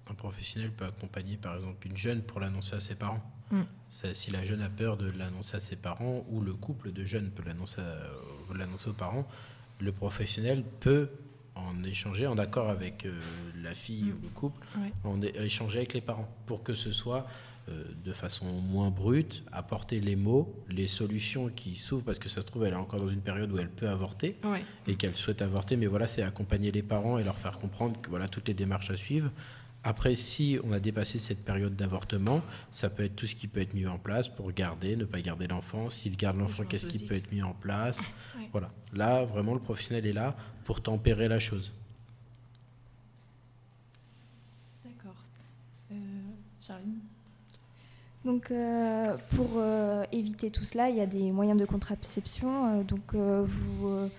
[0.10, 3.22] Un professionnel peut accompagner par exemple une jeune pour l'annoncer à ses parents.
[3.52, 3.62] Mm.
[3.90, 7.06] Ça, si la jeune a peur de l'annoncer à ses parents ou le couple de
[7.06, 7.82] jeunes peut l'annoncer
[8.56, 9.28] l'annoncer aux parents,
[9.80, 11.10] le professionnel peut
[11.56, 13.20] en échanger en accord avec euh,
[13.64, 14.10] la fille Mm.
[14.18, 14.92] ou le couple, Ouais.
[15.04, 20.00] en échanger avec les parents pour que ce soit euh, de façon moins brute, apporter
[20.00, 23.10] les mots, les solutions qui s'ouvrent parce que ça se trouve elle est encore dans
[23.10, 24.64] une période où elle peut avorter Ouais.
[24.88, 28.10] et qu'elle souhaite avorter, mais voilà, c'est accompagner les parents et leur faire comprendre que
[28.10, 29.32] voilà toutes les démarches à suivre.
[29.88, 32.42] Après, si on a dépassé cette période d'avortement,
[32.72, 35.22] ça peut être tout ce qui peut être mis en place pour garder, ne pas
[35.22, 35.92] garder l'enfant.
[35.92, 38.50] S'il garde l'enfant, qu'est-ce qui peut être mis en place Ouais.
[38.52, 38.72] Voilà.
[38.94, 41.72] Là, vraiment, le professionnel est là pour tempérer la chose.
[44.84, 45.16] D'accord.
[45.92, 45.96] Euh,
[46.60, 47.00] Charline?
[48.26, 52.80] Donc, euh, pour euh, éviter tout cela, il y a des moyens de contraception.
[52.80, 54.10] euh, donc, euh, vous, euh,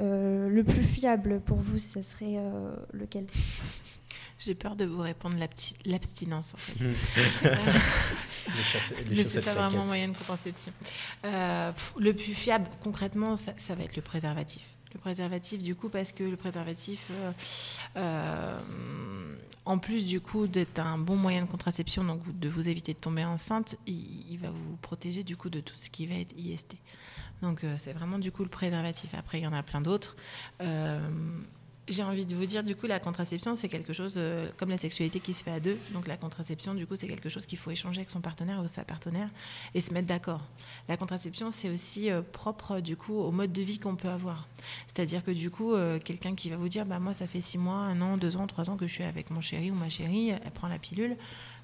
[0.00, 3.26] euh, le plus fiable pour vous, ça serait euh, lequel?
[4.38, 6.72] J'ai peur de vous répondre l'absti- l'abstinence en fait.
[8.56, 10.72] Les chasse- les Mais c'est chaussettes pas vraiment moyen de contraception.
[11.26, 14.62] Euh, pff, le plus fiable, concrètement, ça, ça va être le préservatif.
[14.92, 17.32] Le préservatif, du coup, parce que le préservatif, euh,
[17.96, 22.92] euh, en plus du coup d'être un bon moyen de contraception, donc de vous éviter
[22.92, 26.34] de tomber enceinte, il, va vous protéger du coup de tout ce qui va être
[26.36, 26.76] IST.
[27.40, 29.14] Donc euh, c'est vraiment du coup le préservatif.
[29.14, 30.16] Après, il y en a plein d'autres.
[31.90, 34.78] J'ai envie de vous dire, du coup, la contraception, c'est quelque chose euh, comme la
[34.78, 35.76] sexualité qui se fait à deux.
[35.92, 38.68] Donc, la contraception, du coup, c'est quelque chose qu'il faut échanger avec son partenaire ou
[38.68, 39.28] sa partenaire
[39.74, 40.40] et se mettre d'accord.
[40.88, 44.46] La contraception, c'est aussi euh, propre, du coup, au mode de vie qu'on peut avoir.
[44.86, 47.58] C'est-à-dire que, du coup, euh, quelqu'un qui va vous dire, bah, moi, ça fait six
[47.58, 49.88] mois, un an, deux ans, trois ans que je suis avec mon chéri ou ma
[49.88, 51.16] chérie, elle prend la pilule.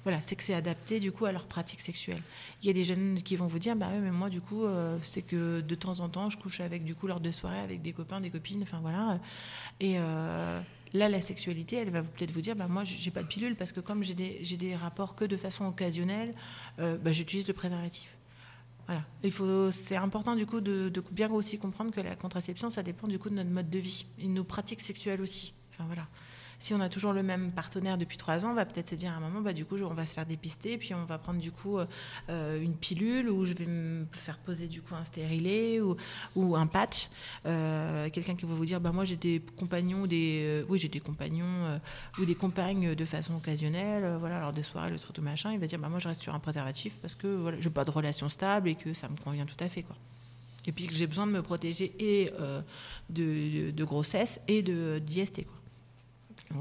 [0.03, 2.21] Voilà, c'est que c'est adapté, du coup, à leur pratique sexuelle.
[2.61, 4.63] Il y a des jeunes qui vont vous dire, bah oui, mais moi, du coup,
[4.63, 7.59] euh, c'est que de temps en temps, je couche avec, du coup, lors de soirée
[7.59, 9.19] avec des copains, des copines, enfin voilà.
[9.79, 10.61] Et euh,
[10.93, 13.71] là, la sexualité, elle va peut-être vous dire, bah, moi, j'ai pas de pilule parce
[13.71, 16.33] que comme j'ai des, rapports que de façon occasionnelle,
[16.79, 18.09] euh, bah, j'utilise le préservatif.
[18.85, 19.03] Voilà.
[19.23, 22.83] Il faut, c'est important du coup de, de bien aussi comprendre que la contraception, ça
[22.83, 25.53] dépend du coup de notre mode de vie et de nos pratiques sexuelles aussi.
[25.73, 26.07] Enfin voilà.
[26.59, 29.11] Si on a toujours le même partenaire depuis trois ans, on va peut-être se dire
[29.11, 31.19] à un moment, bah, du coup, je- on va se faire dépister, puis on va
[31.19, 31.77] prendre du coup
[32.29, 36.65] euh, une pilule, ou je vais me faire poser du coup un stérilet, ou, un
[36.67, 37.09] patch.
[37.45, 40.99] Euh, Quelqu'un qui va vous dire, bah, moi j'ai des compagnons, euh, oui j'ai des
[40.99, 41.77] compagnons euh,
[42.19, 45.51] ou des compagnes de façon occasionnelle, euh, voilà, lors des soirées, le truc tout machin,
[45.53, 47.85] il va dire, bah, moi je reste sur un préservatif parce que voilà, j'ai pas
[47.85, 49.85] de relation stable et que ça me convient tout à fait.
[50.65, 52.61] Et puis que j'ai besoin de me protéger et euh,
[53.09, 55.45] de, de grossesse et de d'IST.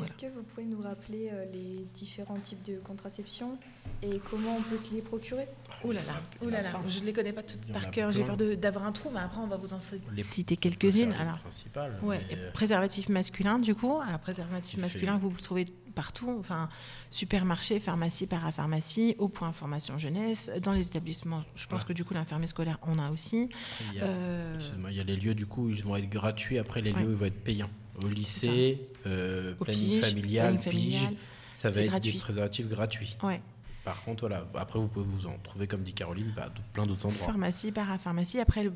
[0.02, 3.56] Est-ce que vous pouvez nous rappeler euh, les différents types de contraception
[4.02, 5.46] et comment on peut se les procurer?
[5.84, 6.14] Ouh là là,
[6.44, 8.84] ouh là là, je ne les connais pas toutes par a cœur, j'ai peur d'avoir
[8.86, 9.78] un trou, mais après on va vous en
[10.14, 11.12] Les- citer quelques-unes.
[11.12, 13.98] Alors, principales, Ouais, euh, préservatif masculin du coup.
[14.06, 16.68] Alors préservatif masculin, fait- vous le trouvez partout, enfin
[17.10, 21.42] supermarché, pharmacie, parapharmacie, au point formation jeunesse, dans les établissements.
[21.54, 21.88] Je pense Ouais.
[21.88, 23.48] que du coup l'infirmier scolaire on a aussi.
[23.92, 24.58] il y a- Euh,
[24.90, 26.58] Il y a les lieux, du coup, ils vont être gratuits.
[26.58, 27.00] Après, les Ouais.
[27.02, 27.70] lieux, ils vont être payants.
[28.04, 31.08] Au lycée, euh, au planning pige, familial, planning pige,
[31.54, 32.12] ça va être gratuit.
[32.12, 33.16] des préservatifs gratuits.
[33.22, 33.40] Ouais.
[33.86, 37.06] Par contre, voilà, après, vous pouvez vous en trouver, comme dit Caroline, bah, plein d'autres
[37.06, 37.24] endroits.
[37.24, 38.40] Pharmacie, parapharmacie.
[38.40, 38.72] Après le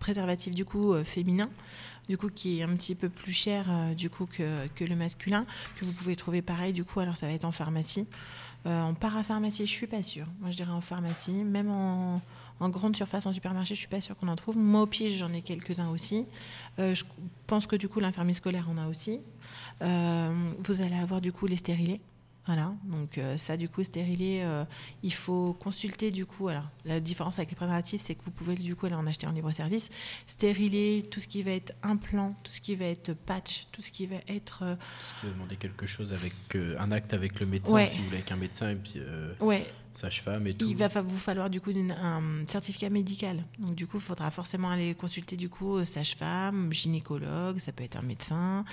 [0.00, 1.44] préservatif du coup euh, féminin,
[2.08, 4.96] du coup qui est un petit peu plus cher euh, du coup que, que le
[4.96, 5.44] masculin,
[5.76, 7.00] que vous pouvez trouver pareil du coup.
[7.00, 8.06] Alors ça va être en pharmacie.
[8.64, 10.26] Euh, en parapharmacie, je suis pas sûre.
[10.40, 12.22] Moi je dirais en pharmacie, même en,
[12.60, 14.56] en grande surface, en supermarché, je suis pas sûre qu'on en trouve.
[14.56, 16.26] Moi au pige, j'en ai quelques-uns aussi.
[16.78, 17.04] Euh, je
[17.46, 19.20] pense que du coup l'infirmier scolaire en a aussi.
[19.82, 20.32] Euh,
[20.64, 22.00] vous allez avoir du coup les stérilés.
[22.46, 24.64] Voilà, donc euh, ça du coup stérilé, euh,
[25.02, 26.48] il faut consulter du coup.
[26.48, 29.26] Alors la différence avec les préservatifs, c'est que vous pouvez du coup aller en acheter
[29.26, 29.88] en libre service.
[30.26, 33.90] Stériler, tout ce qui va être implant, tout ce qui va être patch, tout ce
[33.90, 36.34] qui va être euh, Parce que demander quelque chose avec
[36.78, 37.86] un acte avec le médecin, Ouais.
[37.86, 39.00] si vous voulez, avec un médecin et puis
[39.40, 39.66] ouais,
[39.98, 40.66] sage-femme et tout.
[40.68, 43.42] il va vous falloir du coup une- un certificat médical.
[43.58, 47.84] Donc du coup, il faudra forcément aller consulter du coup euh, sage-femme, gynécologue, ça peut
[47.84, 48.64] être un médecin,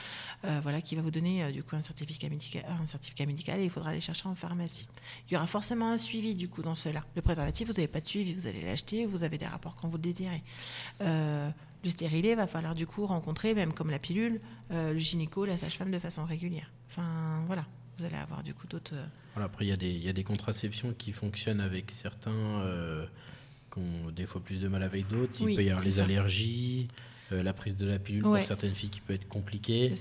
[0.45, 3.59] euh, voilà, qui va vous donner euh, du coup un certificat médical, un certificat médical
[3.59, 4.87] et il faudra aller chercher en pharmacie.
[5.29, 7.03] Il y aura forcément un suivi du coup dans cela.
[7.15, 9.87] Le préservatif, vous n'avez pas de suivi, vous allez l'acheter, vous avez des rapports quand
[9.87, 10.41] vous le désirez.
[11.01, 11.49] Euh,
[11.83, 14.39] le stérilet va falloir du coup rencontrer, même comme la pilule,
[14.71, 16.69] euh, le gynéco, la sage-femme de façon régulière.
[16.89, 17.65] Enfin voilà,
[17.97, 18.93] vous allez avoir du coup d'autres.
[19.33, 22.31] Voilà, après, il y, a des- il y a des contraceptions qui fonctionnent avec certains
[22.31, 23.05] euh,
[23.73, 25.33] qui ont des fois plus de mal avec d'autres.
[25.39, 26.03] Il Oui, peut y avoir les ça.
[26.03, 26.87] allergies,
[27.31, 28.39] euh, la prise de la pilule Ouais.
[28.39, 29.93] pour certaines filles qui peut être compliquée.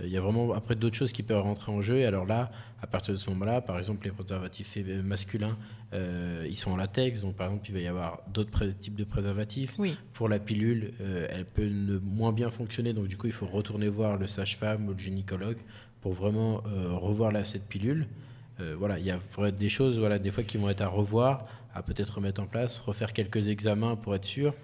[0.00, 1.96] Euh, Il y a vraiment après d'autres choses qui peuvent rentrer en jeu.
[1.96, 2.50] Et alors là,
[2.82, 5.56] à partir de ce moment-là, par exemple, les préservatifs euh, masculins,
[5.92, 7.22] ils sont en latex.
[7.22, 9.74] Donc, par exemple, il va y avoir d'autres types de préservatifs.
[9.78, 9.96] Oui.
[10.12, 10.92] Pour la pilule,
[11.30, 12.92] elle peut ne moins bien fonctionner.
[12.92, 15.56] Donc, du coup, il faut retourner voir le sage-femme ou le gynécologue
[16.02, 16.62] pour vraiment
[17.00, 18.06] revoir là, cette pilule.
[18.60, 19.18] Euh, voilà, il y a
[19.50, 22.78] des choses, voilà, des fois qui vont être à revoir, à peut-être remettre en place,
[22.78, 24.54] refaire quelques examens pour être sûr.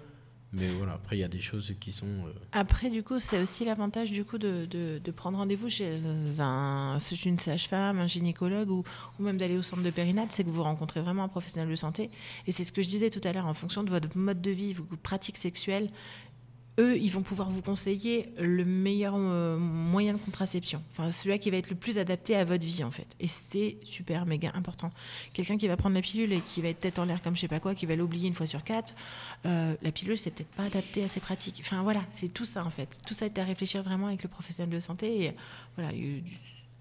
[0.55, 2.05] Mais voilà, après, il y a des choses qui sont.
[2.05, 5.97] euh, Après, du coup, c'est aussi l'avantage du coup de, de- prendre rendez-vous chez
[6.39, 8.83] un, une sage-femme, un gynécologue ou,
[9.19, 11.75] ou même d'aller au centre de périnate, c'est que vous rencontrez vraiment un professionnel de
[11.75, 12.11] santé.
[12.45, 14.51] Et c'est ce que je disais tout à l'heure, en fonction de votre mode de
[14.51, 15.89] vie, vos pratiques sexuelles,
[16.79, 20.81] eux, ils vont pouvoir vous conseiller le meilleur euh, moyen de contraception.
[20.91, 23.07] Enfin, celui qui va être le plus adapté à votre vie, en fait.
[23.19, 24.91] Et c'est super, méga important.
[25.33, 27.41] Quelqu'un qui va prendre la pilule et qui va être tête en l'air comme je
[27.41, 28.95] sais pas quoi, qui va l'oublier une fois sur quatre,
[29.45, 31.59] euh, la pilule, c'est peut-être pas adapté à ses pratiques.
[31.63, 32.99] Enfin, voilà, c'est tout ça, en fait.
[33.05, 35.25] Tout ça est à réfléchir vraiment avec le professionnel de santé.
[35.25, 35.31] Et
[35.77, 36.23] voilà, du-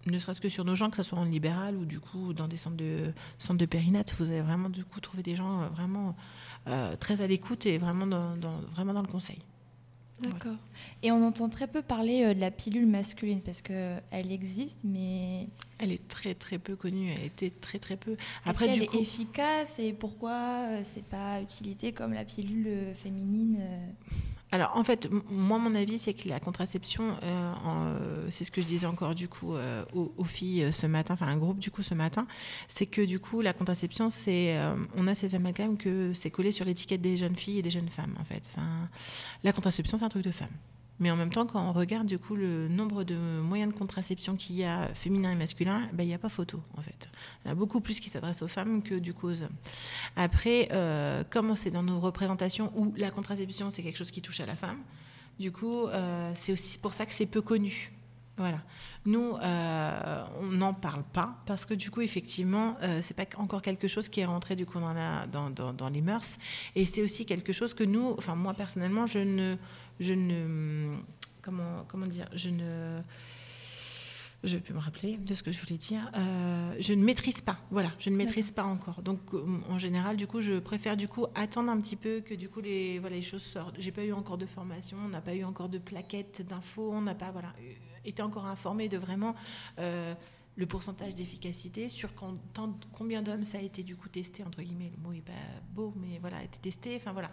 [0.07, 2.49] ne serait-ce que sur nos gens, que ce soit en libéral ou du coup dans
[2.49, 5.68] des centres de, centres de périnate, vous allez vraiment du coup trouver des gens euh,
[5.68, 6.16] vraiment
[6.66, 8.34] euh, très à l'écoute et vraiment dans-
[8.74, 9.38] vraiment dans le conseil.
[10.23, 10.57] D'accord.
[11.03, 15.49] Et on entend très peu parler euh, de la pilule masculine parce qu'elle existe, mais
[15.79, 18.16] Elle est très très peu connue, elle était très très peu.
[18.45, 22.66] après, elle du est coup, efficace et pourquoi euh, c'est pas utilisé comme la pilule
[22.68, 23.87] euh, féminine euh,
[24.53, 28.61] Alors, en fait, moi, mon avis, c'est que la contraception, euh, euh, c'est ce que
[28.61, 31.83] je disais encore du coup euh, aux, filles ce matin, enfin un groupe du coup
[31.83, 32.27] ce matin,
[32.69, 34.55] c'est que du coup la contraception, c'est,
[34.95, 37.89] on a ces amalgames que c'est collé sur l'étiquette des jeunes filles et des jeunes
[37.89, 38.55] femmes en fait.
[39.43, 40.49] La contraception, c'est un truc de femme.
[41.01, 44.36] Mais en même temps, quand on regarde du coup le nombre de moyens de contraception
[44.36, 47.09] qu'il y a féminin et masculin, ben, il n'y a pas photo en fait.
[47.45, 49.57] Il y a beaucoup plus qui s'adressent aux femmes que du coup aux hommes.
[50.16, 54.40] Après, euh, comme c'est dans nos représentations où la contraception c'est quelque chose qui touche
[54.40, 54.78] à la femme,
[55.40, 57.90] du coup euh, c'est aussi pour ça que c'est peu connu.
[58.38, 58.62] Voilà.
[59.05, 63.61] Nous, euh, on n'en parle pas parce que du coup, effectivement, euh, c'est pas encore
[63.61, 66.38] quelque chose qui est rentré du coup dans, la, les mœurs.
[66.74, 69.57] Et c'est aussi quelque chose que nous, enfin moi personnellement, je ne,
[70.03, 70.97] je ne,
[71.43, 73.01] comment, comment dire, je ne,
[74.45, 76.11] je peux me rappeler de ce que je voulais dire.
[76.17, 77.59] Euh, je ne maîtrise pas.
[77.71, 79.03] Voilà, je ne maîtrise pas encore.
[79.03, 82.35] Donc, euh, en général, du coup, je préfère du coup attendre un petit peu que
[82.35, 83.77] du coup les voilà les choses sortent.
[83.79, 87.03] J'ai pas eu encore de formation, on n'a pas eu encore de plaquettes d'infos, on
[87.03, 87.55] n'a pas voilà
[88.05, 89.35] été encore informé de vraiment.
[89.79, 90.15] euh,
[90.55, 92.11] le pourcentage d'efficacité sur
[92.93, 94.93] combien d'hommes ça a été du coup testé entre guillemets.
[94.95, 95.33] Le mot est pas
[95.71, 96.97] beau mais voilà a été testé.
[96.97, 97.31] Enfin voilà.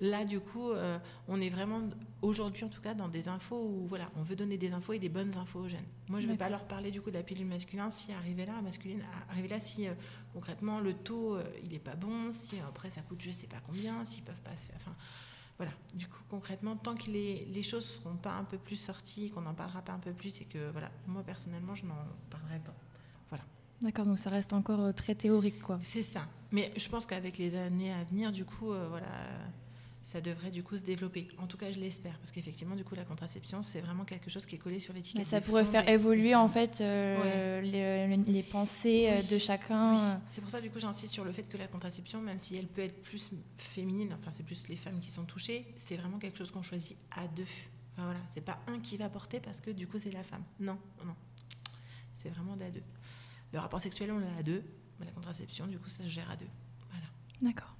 [0.00, 1.80] Là du coup euh, on est vraiment
[2.22, 5.00] aujourd'hui en tout cas dans des infos où voilà on veut donner des infos et
[5.00, 5.86] des bonnes infos aux jeunes.
[6.08, 7.90] Moi je ne vais pas leur parler du coup de la pilule masculine.
[7.90, 9.94] Si arrivé là masculine arrivé là si euh,
[10.32, 13.60] concrètement le taux euh, il est pas bon si après ça coûte je sais pas
[13.66, 14.94] combien s'ils peuvent pas se faire enfin
[15.60, 18.76] voilà du coup con- concrètement, tant que les, les choses seront pas un peu plus
[18.76, 21.98] sorties, qu'on n'en parlera pas un peu plus, et que voilà, moi personnellement, je n'en
[22.30, 22.74] parlerai pas.
[23.28, 23.44] Voilà.
[23.82, 25.78] D'accord, donc ça reste encore euh, très théorique, quoi.
[25.84, 26.26] C'est ça.
[26.50, 29.06] Mais je pense qu'avec les années à venir, du coup, euh, voilà,
[30.02, 31.28] ça devrait du coup se développer.
[31.38, 34.46] En tout cas, je l'espère, parce qu'effectivement, du coup, la contraception, c'est vraiment quelque chose
[34.46, 35.20] qui est collé sur l'étiquette.
[35.20, 39.28] Mais ça pourrait faire et- évoluer en fait euh, les, les pensées euh, Oui.
[39.34, 39.94] de chacun.
[39.94, 42.56] Oui, c'est pour ça du coup j'insiste sur le fait que la contraception, même si
[42.56, 46.18] elle peut être plus féminine, enfin c'est plus les femmes qui sont touchées, c'est vraiment
[46.18, 47.46] quelque chose qu'on choisit à deux.
[47.92, 50.44] Enfin, voilà, c'est pas un qui va porter parce que du coup c'est la femme.
[50.60, 51.14] Non, non,
[52.14, 52.82] c'est vraiment à deux.
[53.52, 54.62] Le rapport sexuel on l'a à deux,
[54.98, 56.48] mais la contraception du coup ça se gère à deux.
[56.90, 57.06] Voilà.
[57.42, 57.74] D'accord.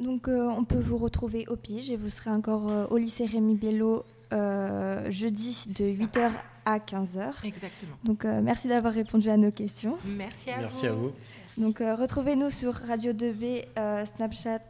[0.00, 3.26] Donc euh, on peut vous retrouver au Pige et vous serez encore euh, au lycée
[3.26, 6.30] Rémi Bello euh, jeudi de 8h
[6.64, 7.44] à 15h.
[7.44, 7.96] Exactement.
[8.04, 9.96] Donc euh, merci d'avoir répondu à nos questions.
[10.16, 10.92] Merci à Merci vous.
[10.92, 11.12] à vous.
[11.58, 14.60] Donc euh, retrouvez-nous sur Radio 2B, euh, Snapchat,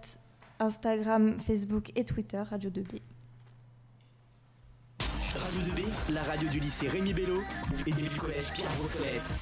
[0.59, 3.01] Instagram, Facebook et Twitter, Radio 2B.
[5.01, 7.41] Radio 2B, la radio du lycée Rémi Bello
[7.87, 9.35] et du collège Pierre Brossolette.